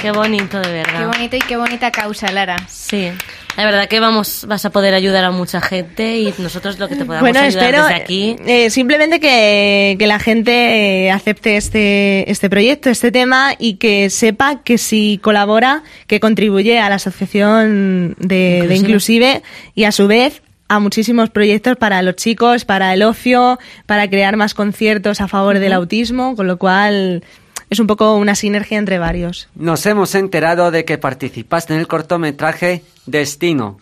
Qué 0.00 0.12
bonito, 0.12 0.58
de 0.58 0.64
Qué 0.64 0.70
verdad. 0.72 1.06
bonito 1.08 1.36
y 1.36 1.40
qué 1.40 1.56
bonita 1.56 1.90
causa, 1.90 2.30
Lara. 2.30 2.56
Sí. 2.68 3.08
La 3.56 3.64
verdad 3.64 3.88
que 3.88 3.98
vamos, 3.98 4.44
vas 4.48 4.64
a 4.64 4.70
poder 4.70 4.94
ayudar 4.94 5.24
a 5.24 5.32
mucha 5.32 5.60
gente 5.60 6.18
y 6.18 6.32
nosotros 6.38 6.78
lo 6.78 6.88
que 6.88 6.94
te 6.94 7.04
podamos 7.04 7.22
Bueno, 7.22 7.40
ayudar 7.40 7.64
espero 7.64 7.82
desde 7.86 8.02
aquí. 8.02 8.36
eh, 8.46 8.70
simplemente 8.70 9.18
que, 9.18 9.96
que 9.98 10.06
la 10.06 10.20
gente 10.20 11.06
eh, 11.06 11.10
acepte 11.10 11.56
este, 11.56 12.30
este 12.30 12.48
proyecto, 12.48 12.88
este 12.90 13.10
tema 13.10 13.54
y 13.58 13.74
que 13.74 14.10
sepa 14.10 14.62
que 14.62 14.78
si 14.78 15.18
colabora, 15.20 15.82
que 16.06 16.20
contribuye 16.20 16.78
a 16.78 16.88
la 16.88 16.94
asociación 16.96 18.14
de, 18.20 18.66
de 18.68 18.76
Inclusive 18.76 19.42
y 19.74 19.84
a 19.84 19.90
su 19.92 20.06
vez 20.06 20.40
a 20.68 20.78
muchísimos 20.78 21.30
proyectos 21.30 21.76
para 21.76 22.00
los 22.02 22.14
chicos, 22.14 22.64
para 22.64 22.94
el 22.94 23.02
ocio, 23.02 23.58
para 23.86 24.08
crear 24.08 24.36
más 24.36 24.54
conciertos 24.54 25.20
a 25.20 25.26
favor 25.26 25.58
del 25.58 25.72
autismo, 25.72 26.36
con 26.36 26.46
lo 26.46 26.58
cual 26.58 27.24
es 27.70 27.78
un 27.80 27.86
poco 27.86 28.14
una 28.16 28.34
sinergia 28.34 28.78
entre 28.78 28.98
varios. 28.98 29.48
Nos 29.54 29.84
hemos 29.86 30.14
enterado 30.14 30.70
de 30.70 30.84
que 30.84 30.98
participaste 30.98 31.74
en 31.74 31.80
el 31.80 31.86
cortometraje 31.88 32.82
Destino. 33.06 33.78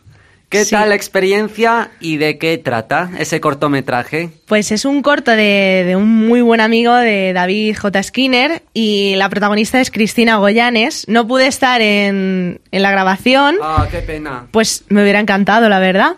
¿Qué 0.48 0.64
Sí. 0.64 0.70
tal 0.70 0.90
la 0.90 0.94
experiencia 0.94 1.90
y 1.98 2.18
de 2.18 2.38
qué 2.38 2.56
trata 2.56 3.10
ese 3.18 3.40
cortometraje? 3.40 4.30
Pues 4.46 4.70
es 4.70 4.84
un 4.84 5.02
corto 5.02 5.32
de, 5.32 5.82
de 5.84 5.96
un 5.96 6.28
muy 6.28 6.40
buen 6.40 6.60
amigo 6.60 6.94
de 6.94 7.32
David 7.32 7.76
J. 7.76 8.02
Skinner 8.04 8.62
y 8.72 9.16
la 9.16 9.28
protagonista 9.28 9.80
es 9.80 9.90
Cristina 9.90 10.36
Goyanes. 10.36 11.04
No 11.08 11.26
pude 11.26 11.48
estar 11.48 11.80
en, 11.80 12.60
en 12.70 12.82
la 12.82 12.92
grabación, 12.92 13.56
Ah, 13.60 13.88
qué 13.90 13.98
pena. 13.98 14.46
pues 14.52 14.84
me 14.88 15.02
hubiera 15.02 15.18
encantado, 15.18 15.68
la 15.68 15.80
verdad. 15.80 16.12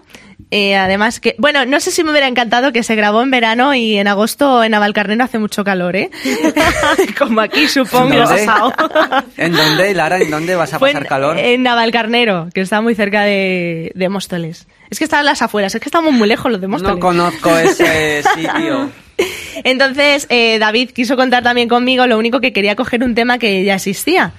Eh, 0.51 0.77
además 0.77 1.21
que, 1.21 1.35
bueno, 1.39 1.67
no 1.67 1.79
sé 1.79 1.91
si 1.91 2.03
me 2.03 2.11
hubiera 2.11 2.27
encantado 2.27 2.73
que 2.73 2.83
se 2.83 2.95
grabó 2.95 3.21
en 3.23 3.31
verano 3.31 3.75
y 3.75 3.99
en 3.99 4.09
agosto 4.09 4.65
en 4.65 4.71
Navalcarnero 4.71 5.23
hace 5.23 5.39
mucho 5.39 5.63
calor, 5.63 5.95
¿eh? 5.95 6.11
Como 7.19 7.41
aquí 7.43 7.69
supongo. 7.69 8.15
¿En 8.15 8.25
dónde? 8.25 8.47
¿En 9.37 9.53
dónde, 9.53 9.95
Lara? 9.95 10.19
¿En 10.19 10.31
dónde 10.31 10.55
vas 10.55 10.73
a 10.73 10.79
pasar 10.79 11.03
en- 11.03 11.09
calor? 11.09 11.39
En 11.39 11.63
Navalcarnero, 11.63 12.49
que 12.55 12.63
está 12.63 12.81
muy 12.81 12.95
cerca 12.95 13.25
de, 13.25 13.93
de 13.95 14.09
Móstoles. 14.09 14.67
Es 14.89 14.99
que 14.99 15.05
están 15.05 15.27
las 15.27 15.43
afueras, 15.43 15.75
es 15.75 15.81
que 15.83 15.89
estamos 15.89 16.15
muy 16.15 16.27
lejos 16.27 16.51
los 16.51 16.61
de 16.63 16.67
Móstoles. 16.69 16.95
No 16.95 17.01
conozco 17.01 17.51
ese 17.59 18.23
sitio. 18.35 18.91
Entonces, 19.65 20.27
eh, 20.31 20.59
David 20.59 20.91
quiso 20.93 21.17
contar 21.17 21.43
también 21.43 21.69
conmigo, 21.69 22.07
lo 22.07 22.17
único 22.17 22.41
que 22.41 22.53
quería 22.55 22.75
coger 22.75 23.03
un 23.05 23.15
tema 23.15 23.39
que 23.39 23.65
ya 23.65 23.75
existía. 23.75 24.33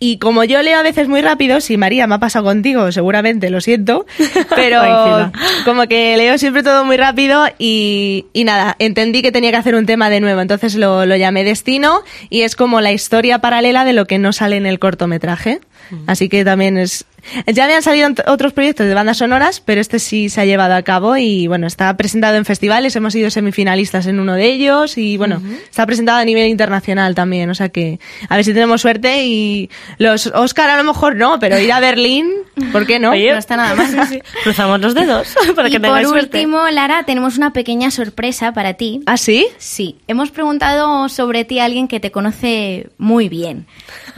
Y 0.00 0.18
como 0.18 0.44
yo 0.44 0.62
leo 0.62 0.78
a 0.78 0.82
veces 0.82 1.08
muy 1.08 1.22
rápido, 1.22 1.60
si 1.60 1.76
María 1.76 2.06
me 2.06 2.14
ha 2.14 2.18
pasado 2.20 2.44
contigo, 2.44 2.92
seguramente, 2.92 3.50
lo 3.50 3.60
siento, 3.60 4.06
pero 4.54 5.32
como 5.64 5.88
que 5.88 6.16
leo 6.16 6.38
siempre 6.38 6.62
todo 6.62 6.84
muy 6.84 6.96
rápido 6.96 7.46
y, 7.58 8.26
y 8.32 8.44
nada, 8.44 8.76
entendí 8.78 9.22
que 9.22 9.32
tenía 9.32 9.50
que 9.50 9.56
hacer 9.56 9.74
un 9.74 9.86
tema 9.86 10.08
de 10.08 10.20
nuevo, 10.20 10.40
entonces 10.40 10.76
lo, 10.76 11.04
lo 11.04 11.16
llamé 11.16 11.42
Destino 11.42 12.02
y 12.30 12.42
es 12.42 12.54
como 12.54 12.80
la 12.80 12.92
historia 12.92 13.40
paralela 13.40 13.84
de 13.84 13.92
lo 13.92 14.06
que 14.06 14.18
no 14.18 14.32
sale 14.32 14.56
en 14.56 14.66
el 14.66 14.78
cortometraje. 14.78 15.60
Así 16.06 16.28
que 16.28 16.44
también 16.44 16.76
es... 16.76 17.06
Ya 17.46 17.64
habían 17.64 17.82
salido 17.82 18.08
ot- 18.08 18.24
otros 18.26 18.52
proyectos 18.52 18.86
de 18.86 18.94
bandas 18.94 19.18
sonoras, 19.18 19.60
pero 19.60 19.80
este 19.80 19.98
sí 19.98 20.28
se 20.28 20.40
ha 20.40 20.44
llevado 20.44 20.74
a 20.74 20.82
cabo 20.82 21.16
y 21.16 21.46
bueno, 21.46 21.66
está 21.66 21.96
presentado 21.96 22.36
en 22.36 22.44
festivales, 22.44 22.94
hemos 22.96 23.12
sido 23.12 23.30
semifinalistas 23.30 24.06
en 24.06 24.20
uno 24.20 24.34
de 24.34 24.46
ellos 24.46 24.96
y 24.98 25.16
bueno, 25.16 25.42
está 25.70 25.86
presentado 25.86 26.18
a 26.18 26.24
nivel 26.24 26.48
internacional 26.48 27.14
también, 27.14 27.50
o 27.50 27.54
sea 27.54 27.68
que 27.68 27.98
a 28.28 28.36
ver 28.36 28.44
si 28.44 28.52
tenemos 28.52 28.80
suerte 28.80 29.24
y 29.26 29.70
los 29.98 30.26
Oscar 30.28 30.70
a 30.70 30.76
lo 30.76 30.84
mejor 30.84 31.16
no, 31.16 31.38
pero 31.38 31.58
ir 31.58 31.72
a 31.72 31.80
Berlín, 31.88 32.30
¿por 32.72 32.86
qué 32.86 32.98
no? 32.98 33.10
Oye, 33.10 33.32
no 33.32 33.38
está 33.38 33.56
nada 33.56 33.74
mal. 33.74 34.22
Cruzamos 34.44 34.80
los 34.80 34.94
dedos 34.94 35.34
para 35.56 35.68
y 35.68 35.72
que 35.72 35.80
por 35.80 35.88
tengáis 35.88 36.08
suerte. 36.08 36.38
último, 36.38 36.68
Lara, 36.70 37.04
tenemos 37.04 37.36
una 37.36 37.52
pequeña 37.52 37.90
sorpresa 37.90 38.52
para 38.52 38.74
ti. 38.74 39.00
¿Ah, 39.06 39.16
sí? 39.16 39.46
Sí, 39.58 39.96
hemos 40.08 40.30
preguntado 40.30 41.08
sobre 41.08 41.44
ti 41.44 41.58
a 41.58 41.64
alguien 41.64 41.88
que 41.88 42.00
te 42.00 42.10
conoce 42.10 42.88
muy 42.98 43.28
bien. 43.28 43.66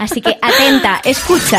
Así 0.01 0.23
que 0.23 0.31
atenta, 0.41 0.99
escucha. 1.05 1.59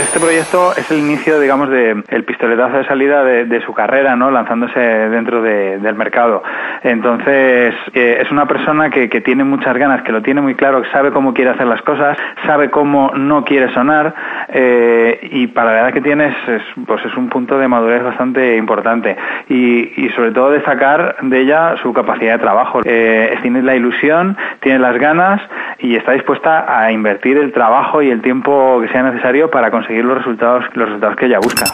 Este 0.00 0.20
proyecto 0.20 0.72
es 0.76 0.88
el 0.92 0.98
inicio, 1.00 1.40
digamos, 1.40 1.68
de 1.68 2.00
el 2.08 2.24
pistoletazo 2.24 2.78
de 2.78 2.86
salida 2.86 3.24
de, 3.24 3.44
de 3.44 3.60
su 3.66 3.74
carrera, 3.74 4.14
¿no? 4.14 4.30
Lanzándose 4.30 4.78
dentro 4.78 5.42
de- 5.42 5.78
del 5.78 5.94
mercado. 5.96 6.42
Entonces, 6.84 7.74
eh, 7.92 8.18
es 8.22 8.30
una 8.30 8.46
persona 8.46 8.88
que, 8.88 9.08
tiene 9.20 9.42
muchas 9.44 9.76
ganas, 9.76 10.02
que 10.02 10.12
lo 10.12 10.22
tiene 10.22 10.40
muy 10.40 10.54
claro, 10.54 10.80
que 10.80 10.88
sabe 10.90 11.10
cómo 11.10 11.34
quiere 11.34 11.50
hacer 11.50 11.66
las 11.66 11.82
cosas, 11.82 12.16
sabe 12.46 12.70
cómo 12.70 13.10
no 13.16 13.44
quiere 13.44 13.72
sonar, 13.74 14.14
eh, 14.48 15.28
y 15.32 15.48
para 15.48 15.72
la 15.72 15.80
edad 15.80 15.92
que 15.92 16.00
tienes, 16.00 16.34
es, 16.48 16.62
pues 16.86 17.04
es 17.04 17.14
un 17.16 17.28
punto 17.28 17.58
de 17.58 17.66
madurez 17.68 18.02
bastante 18.04 18.56
importante. 18.56 19.16
Y, 19.48 19.92
y 20.02 20.08
sobre 20.14 20.30
todo 20.30 20.50
destacar 20.50 21.16
de 21.20 21.40
ella 21.40 21.74
su 21.82 21.92
capacidad 21.92 22.34
de 22.34 22.38
trabajo. 22.38 22.80
Eh, 22.84 23.36
tiene 23.42 23.60
la 23.62 23.74
ilusión, 23.74 24.36
tiene 24.60 24.78
las 24.78 24.96
ganas 24.98 25.42
y 25.80 25.96
está 25.96 26.12
dispuesta 26.12 26.64
a 26.68 26.92
invertir 26.92 27.36
el 27.38 27.49
trabajo 27.52 28.02
y 28.02 28.10
el 28.10 28.22
tiempo 28.22 28.80
que 28.80 28.88
sea 28.92 29.02
necesario 29.02 29.50
para 29.50 29.70
conseguir 29.70 30.04
los 30.04 30.18
resultados, 30.18 30.64
los 30.74 30.86
resultados 30.88 31.16
que 31.16 31.26
ella 31.26 31.38
busca. 31.40 31.64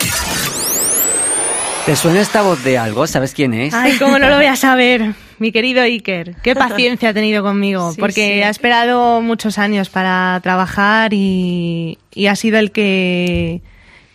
¿Te 1.87 1.95
suena 1.95 2.21
esta 2.21 2.43
voz 2.43 2.65
de 2.65 2.79
algo? 2.79 3.07
¿Sabes 3.07 3.33
quién 3.33 3.55
es? 3.55 3.73
Ay, 3.73 3.97
cómo 3.99 4.19
no 4.19 4.29
lo 4.29 4.37
voy 4.37 4.47
a 4.47 4.57
saber. 4.57 5.13
mi 5.39 5.53
querido 5.53 5.83
Iker, 5.83 6.35
qué 6.43 6.55
paciencia 6.57 7.11
ha 7.11 7.15
tenido 7.15 7.43
conmigo, 7.45 7.93
Sí, 7.93 8.01
porque 8.01 8.35
sí. 8.39 8.43
ha 8.43 8.49
esperado 8.49 9.21
muchos 9.21 9.59
años 9.59 9.89
para 9.91 10.41
trabajar 10.43 11.13
y, 11.13 11.99
y 12.13 12.27
ha 12.27 12.35
sido 12.35 12.59
el 12.59 12.73
que 12.73 13.61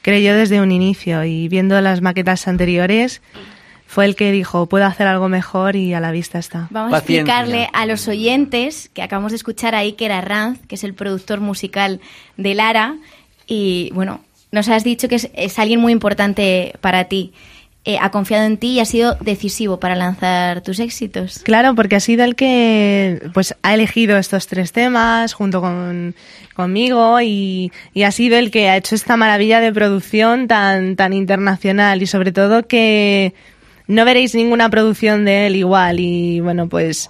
creyó 0.01 0.35
desde 0.35 0.59
un 0.61 0.71
inicio 0.71 1.23
y 1.23 1.47
viendo 1.47 1.79
las 1.79 2.01
maquetas 2.01 2.47
anteriores 2.47 3.21
fue 3.91 4.05
el 4.05 4.15
que 4.15 4.31
dijo, 4.31 4.67
puedo 4.67 4.85
hacer 4.85 5.05
algo 5.05 5.27
mejor 5.27 5.75
y 5.75 5.93
a 5.93 5.99
la 5.99 6.13
vista 6.13 6.39
está. 6.39 6.67
Vamos 6.69 6.93
a 6.93 6.99
explicarle 6.99 7.67
a 7.73 7.85
los 7.85 8.07
oyentes 8.07 8.89
que 8.93 9.01
acabamos 9.01 9.33
de 9.33 9.35
escuchar 9.35 9.75
a 9.75 9.79
Iker 9.79 10.13
Arranz, 10.13 10.59
que 10.65 10.75
es 10.75 10.85
el 10.85 10.93
productor 10.93 11.41
musical 11.41 11.99
de 12.37 12.55
Lara, 12.55 12.95
y 13.47 13.91
bueno, 13.93 14.21
nos 14.53 14.69
has 14.69 14.85
dicho 14.85 15.09
que 15.09 15.15
es, 15.15 15.29
es 15.33 15.59
alguien 15.59 15.81
muy 15.81 15.91
importante 15.91 16.73
para 16.79 17.09
ti. 17.09 17.33
Eh, 17.83 17.97
ha 17.99 18.11
confiado 18.11 18.45
en 18.45 18.55
ti 18.55 18.73
y 18.73 18.79
ha 18.79 18.85
sido 18.85 19.17
decisivo 19.19 19.77
para 19.81 19.95
lanzar 19.95 20.61
tus 20.61 20.79
éxitos. 20.79 21.39
Claro, 21.39 21.75
porque 21.75 21.97
ha 21.97 21.99
sido 21.99 22.23
el 22.23 22.35
que 22.35 23.21
pues 23.33 23.55
ha 23.61 23.73
elegido 23.73 24.17
estos 24.17 24.47
tres 24.47 24.71
temas 24.71 25.33
junto 25.33 25.59
con, 25.59 26.15
conmigo 26.55 27.19
y, 27.19 27.73
y 27.93 28.03
ha 28.03 28.11
sido 28.11 28.37
el 28.37 28.51
que 28.51 28.69
ha 28.69 28.77
hecho 28.77 28.95
esta 28.95 29.17
maravilla 29.17 29.59
de 29.59 29.73
producción 29.73 30.47
tan, 30.47 30.95
tan 30.95 31.11
internacional 31.11 32.01
y 32.01 32.07
sobre 32.07 32.31
todo 32.31 32.67
que 32.67 33.33
no 33.91 34.05
veréis 34.05 34.33
ninguna 34.35 34.69
producción 34.69 35.25
de 35.25 35.47
él 35.47 35.55
igual 35.55 35.99
y 35.99 36.39
bueno 36.39 36.67
pues 36.67 37.09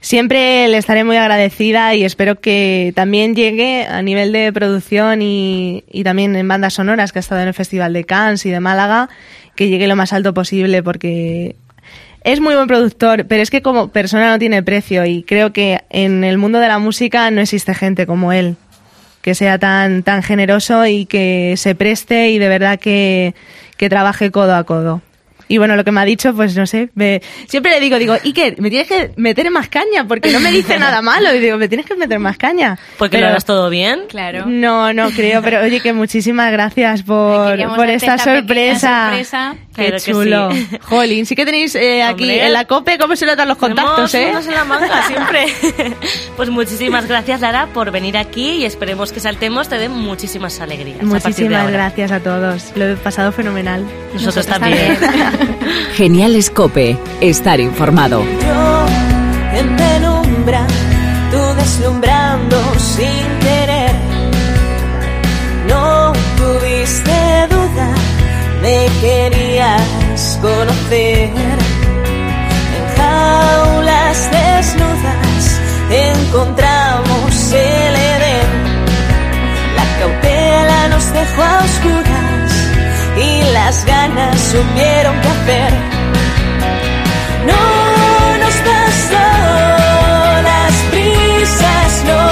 siempre 0.00 0.68
le 0.68 0.76
estaré 0.76 1.04
muy 1.04 1.16
agradecida 1.16 1.94
y 1.94 2.04
espero 2.04 2.40
que 2.40 2.92
también 2.94 3.34
llegue 3.34 3.86
a 3.86 4.02
nivel 4.02 4.32
de 4.32 4.52
producción 4.52 5.22
y, 5.22 5.84
y 5.90 6.04
también 6.04 6.36
en 6.36 6.46
bandas 6.48 6.74
sonoras 6.74 7.12
que 7.12 7.18
ha 7.18 7.20
estado 7.20 7.40
en 7.40 7.48
el 7.48 7.54
Festival 7.54 7.92
de 7.92 8.04
Cannes 8.04 8.44
y 8.46 8.50
de 8.50 8.60
Málaga 8.60 9.08
que 9.54 9.68
llegue 9.68 9.86
lo 9.86 9.96
más 9.96 10.12
alto 10.12 10.34
posible 10.34 10.82
porque 10.82 11.56
es 12.22 12.40
muy 12.40 12.56
buen 12.56 12.66
productor, 12.66 13.26
pero 13.26 13.42
es 13.42 13.50
que 13.50 13.62
como 13.62 13.88
persona 13.88 14.30
no 14.30 14.38
tiene 14.38 14.62
precio 14.62 15.06
y 15.06 15.22
creo 15.22 15.52
que 15.52 15.82
en 15.90 16.24
el 16.24 16.38
mundo 16.38 16.58
de 16.58 16.68
la 16.68 16.78
música 16.78 17.30
no 17.30 17.40
existe 17.40 17.72
gente 17.72 18.06
como 18.06 18.32
él 18.32 18.56
que 19.22 19.34
sea 19.34 19.58
tan 19.58 20.04
tan 20.04 20.22
generoso 20.22 20.86
y 20.86 21.04
que 21.04 21.54
se 21.56 21.74
preste 21.74 22.30
y 22.30 22.38
de 22.38 22.48
verdad 22.48 22.78
que, 22.78 23.34
que 23.76 23.88
trabaje 23.88 24.30
codo 24.30 24.54
a 24.54 24.62
codo. 24.62 25.02
Y 25.48 25.58
bueno, 25.58 25.76
lo 25.76 25.84
que 25.84 25.92
me 25.92 26.00
ha 26.00 26.04
dicho, 26.04 26.34
pues 26.34 26.56
no 26.56 26.66
sé, 26.66 26.88
me- 26.94 27.22
siempre 27.48 27.72
le 27.72 27.80
digo, 27.80 27.98
digo, 27.98 28.14
Iker, 28.14 28.60
me 28.60 28.68
tienes 28.70 28.88
que 28.88 29.12
meter 29.16 29.50
más 29.50 29.68
caña, 29.68 30.06
porque 30.08 30.30
no 30.32 30.40
me 30.40 30.50
dice 30.50 30.78
nada 30.78 31.02
malo. 31.02 31.34
Y 31.34 31.38
digo, 31.38 31.56
me 31.56 31.68
tienes 31.68 31.86
que 31.86 31.94
meter 31.94 32.18
más 32.18 32.36
caña. 32.36 32.78
Porque 32.98 33.18
lo 33.20 33.26
hagas 33.28 33.44
todo 33.44 33.70
bien. 33.70 34.02
Claro. 34.08 34.44
No, 34.46 34.92
no 34.92 35.10
creo, 35.10 35.42
pero 35.42 35.60
oye, 35.62 35.80
que 35.80 35.92
muchísimas 35.92 36.50
gracias 36.50 37.02
por, 37.04 37.56
por 37.76 37.88
esta, 37.90 38.14
esta 38.16 38.24
pequeña 38.24 38.38
sorpresa. 38.40 39.04
sorpresa. 39.08 39.54
Qué 39.76 39.88
Claro 39.88 39.96
que 40.04 40.10
chulo. 40.12 40.50
sí. 40.52 40.68
Jolín, 40.82 41.26
sí 41.26 41.36
que 41.36 41.44
tenéis 41.44 41.74
eh, 41.74 42.02
aquí 42.02 42.24
Hombre. 42.24 42.46
en 42.46 42.52
la 42.54 42.64
COPE, 42.64 42.98
¿cómo 42.98 43.14
se 43.14 43.26
notan 43.26 43.46
los 43.48 43.58
contactos, 43.58 44.10
Tenemos 44.12 44.46
eh? 44.46 44.48
en 44.48 44.54
la 44.54 44.64
manga 44.64 45.02
siempre. 45.06 45.46
pues 46.36 46.48
muchísimas 46.50 47.06
gracias, 47.06 47.40
Lara, 47.42 47.68
por 47.74 47.90
venir 47.90 48.16
aquí 48.16 48.52
y 48.52 48.64
esperemos 48.64 49.12
que 49.12 49.20
Saltemos 49.20 49.68
te 49.68 49.76
den 49.78 49.92
muchísimas 49.92 50.58
alegrías. 50.60 51.00
a 51.00 51.04
Muchísimas 51.04 51.60
ahora. 51.60 51.70
gracias 51.72 52.10
a 52.12 52.20
todos. 52.20 52.62
Lo 52.74 52.86
he 52.86 52.96
pasado 52.96 53.32
fenomenal. 53.32 53.84
Nosotros 54.14 54.46
también. 54.46 54.96
Geniales 55.94 56.50
Cope. 56.50 56.96
Estar 57.20 57.60
informado. 57.60 58.24
Yo 58.24 58.86
en 59.58 59.76
penumbra, 59.76 60.66
tú 61.30 61.38
deslumbrando 61.56 62.05
me 68.66 68.86
querías 69.00 70.38
conocer. 70.42 71.30
En 72.76 72.84
jaulas 72.98 74.18
desnudas 74.36 75.44
encontramos 76.10 77.52
el 77.52 77.94
Edén. 78.14 78.50
La 79.78 79.86
cautela 79.98 80.88
nos 80.88 81.04
dejó 81.12 81.42
a 81.42 81.58
oscuras 81.68 82.50
y 83.28 83.30
las 83.56 83.84
ganas 83.84 84.36
supieron 84.52 85.14
qué 85.22 85.28
hacer. 85.34 85.72
No 87.50 87.62
nos 88.42 88.56
bastó, 88.70 89.26
las 90.50 90.74
prisas 90.90 91.92
nos 92.10 92.25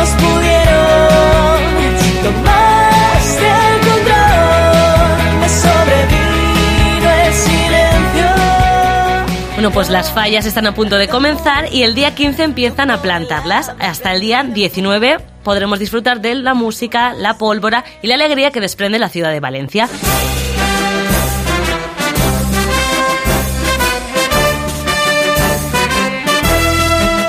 Bueno, 9.64 9.76
pues 9.76 9.88
las 9.88 10.12
fallas 10.12 10.44
están 10.44 10.66
a 10.66 10.74
punto 10.74 10.98
de 10.98 11.08
comenzar 11.08 11.72
y 11.72 11.84
el 11.84 11.94
día 11.94 12.14
15 12.14 12.42
empiezan 12.42 12.90
a 12.90 13.00
plantarlas. 13.00 13.72
Hasta 13.78 14.12
el 14.12 14.20
día 14.20 14.42
19 14.42 15.20
podremos 15.42 15.78
disfrutar 15.78 16.20
de 16.20 16.34
la 16.34 16.52
música, 16.52 17.14
la 17.14 17.38
pólvora 17.38 17.82
y 18.02 18.08
la 18.08 18.16
alegría 18.16 18.50
que 18.50 18.60
desprende 18.60 18.98
la 18.98 19.08
ciudad 19.08 19.30
de 19.30 19.40
Valencia. 19.40 19.88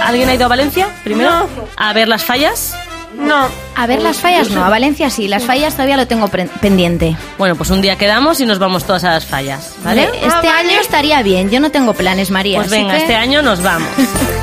¿Alguien 0.03 0.27
ha 0.27 0.33
ido 0.33 0.43
a 0.43 0.49
Valencia 0.49 0.89
primero? 1.05 1.47
¿A 1.77 1.93
ver 1.93 2.09
las 2.09 2.25
fallas? 2.25 2.74
No. 3.17 3.47
A 3.75 3.87
ver 3.87 4.01
las 4.01 4.17
fallas, 4.17 4.49
no. 4.51 4.63
A 4.63 4.69
Valencia 4.69 5.09
sí. 5.09 5.27
Las 5.27 5.43
fallas 5.43 5.73
todavía 5.73 5.97
lo 5.97 6.07
tengo 6.07 6.27
pendiente. 6.27 7.15
Bueno, 7.37 7.55
pues 7.55 7.69
un 7.69 7.81
día 7.81 7.97
quedamos 7.97 8.39
y 8.39 8.45
nos 8.45 8.59
vamos 8.59 8.85
todas 8.85 9.03
a 9.03 9.11
las 9.11 9.25
fallas, 9.25 9.75
¿vale? 9.83 10.05
¿Vale? 10.07 10.19
Este 10.25 10.47
año 10.47 10.79
estaría 10.79 11.21
bien. 11.23 11.49
Yo 11.49 11.59
no 11.59 11.71
tengo 11.71 11.93
planes, 11.93 12.31
María. 12.31 12.59
Pues 12.59 12.69
venga, 12.71 12.93
que- 12.93 12.97
este 13.01 13.15
año 13.15 13.41
nos 13.41 13.61
vamos. 13.61 13.89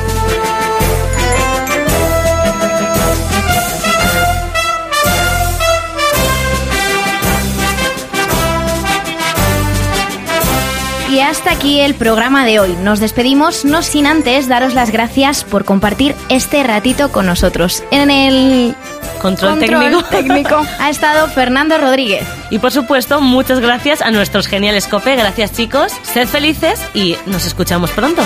hasta 11.32 11.50
aquí 11.50 11.80
el 11.80 11.94
programa 11.94 12.44
de 12.44 12.60
hoy. 12.60 12.76
Nos 12.82 13.00
despedimos, 13.00 13.64
no 13.64 13.80
sin 13.82 14.06
antes 14.06 14.48
daros 14.48 14.74
las 14.74 14.90
gracias 14.90 15.44
por 15.44 15.64
compartir 15.64 16.14
este 16.28 16.62
ratito 16.62 17.10
con 17.10 17.24
nosotros. 17.24 17.82
En 17.90 18.10
el 18.10 18.76
Control, 19.22 19.58
control 19.58 20.04
técnico. 20.04 20.08
técnico 20.10 20.66
ha 20.78 20.90
estado 20.90 21.26
Fernando 21.28 21.78
Rodríguez. 21.78 22.28
Y 22.50 22.58
por 22.58 22.70
supuesto, 22.70 23.22
muchas 23.22 23.60
gracias 23.60 24.02
a 24.02 24.10
nuestros 24.10 24.46
geniales 24.46 24.86
COPE. 24.86 25.16
Gracias 25.16 25.52
chicos, 25.52 25.92
sed 26.02 26.28
felices 26.28 26.78
y 26.92 27.16
nos 27.24 27.46
escuchamos 27.46 27.90
pronto. 27.92 28.22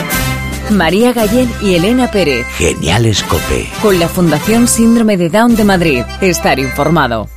María 0.71 1.13
Gallén 1.13 1.49
y 1.63 1.77
Elena 1.77 2.11
Pérez. 2.11 2.45
Geniales 2.57 3.23
Cope. 3.23 3.71
Con 3.83 4.01
la 4.01 4.09
Fundación 4.09 4.67
Síndrome 4.67 5.17
de 5.17 5.29
Down 5.31 5.55
de 5.55 5.63
Madrid. 5.63 6.03
Estar 6.21 6.59
informado. 6.59 7.29